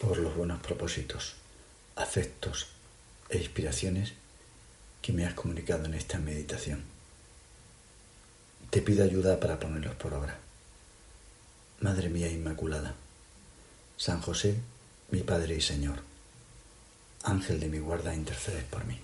por 0.00 0.18
los 0.18 0.34
buenos 0.37 0.61
propósitos, 0.61 1.37
afectos 1.94 2.66
e 3.28 3.38
inspiraciones 3.38 4.14
que 5.00 5.12
me 5.12 5.24
has 5.24 5.34
comunicado 5.34 5.84
en 5.84 5.94
esta 5.94 6.18
meditación. 6.18 6.82
Te 8.70 8.82
pido 8.82 9.04
ayuda 9.04 9.38
para 9.38 9.61
ponerlos 9.61 9.94
por 9.94 10.14
obra. 10.14 10.37
Madre 11.80 12.08
mía 12.08 12.28
Inmaculada, 12.28 12.94
San 13.96 14.20
José, 14.20 14.56
mi 15.12 15.20
Padre 15.20 15.54
y 15.54 15.61
Señor, 15.61 16.00
Ángel 17.22 17.61
de 17.61 17.68
mi 17.68 17.78
guarda, 17.78 18.14
intercedes 18.16 18.64
por 18.64 18.84
mí. 18.84 18.98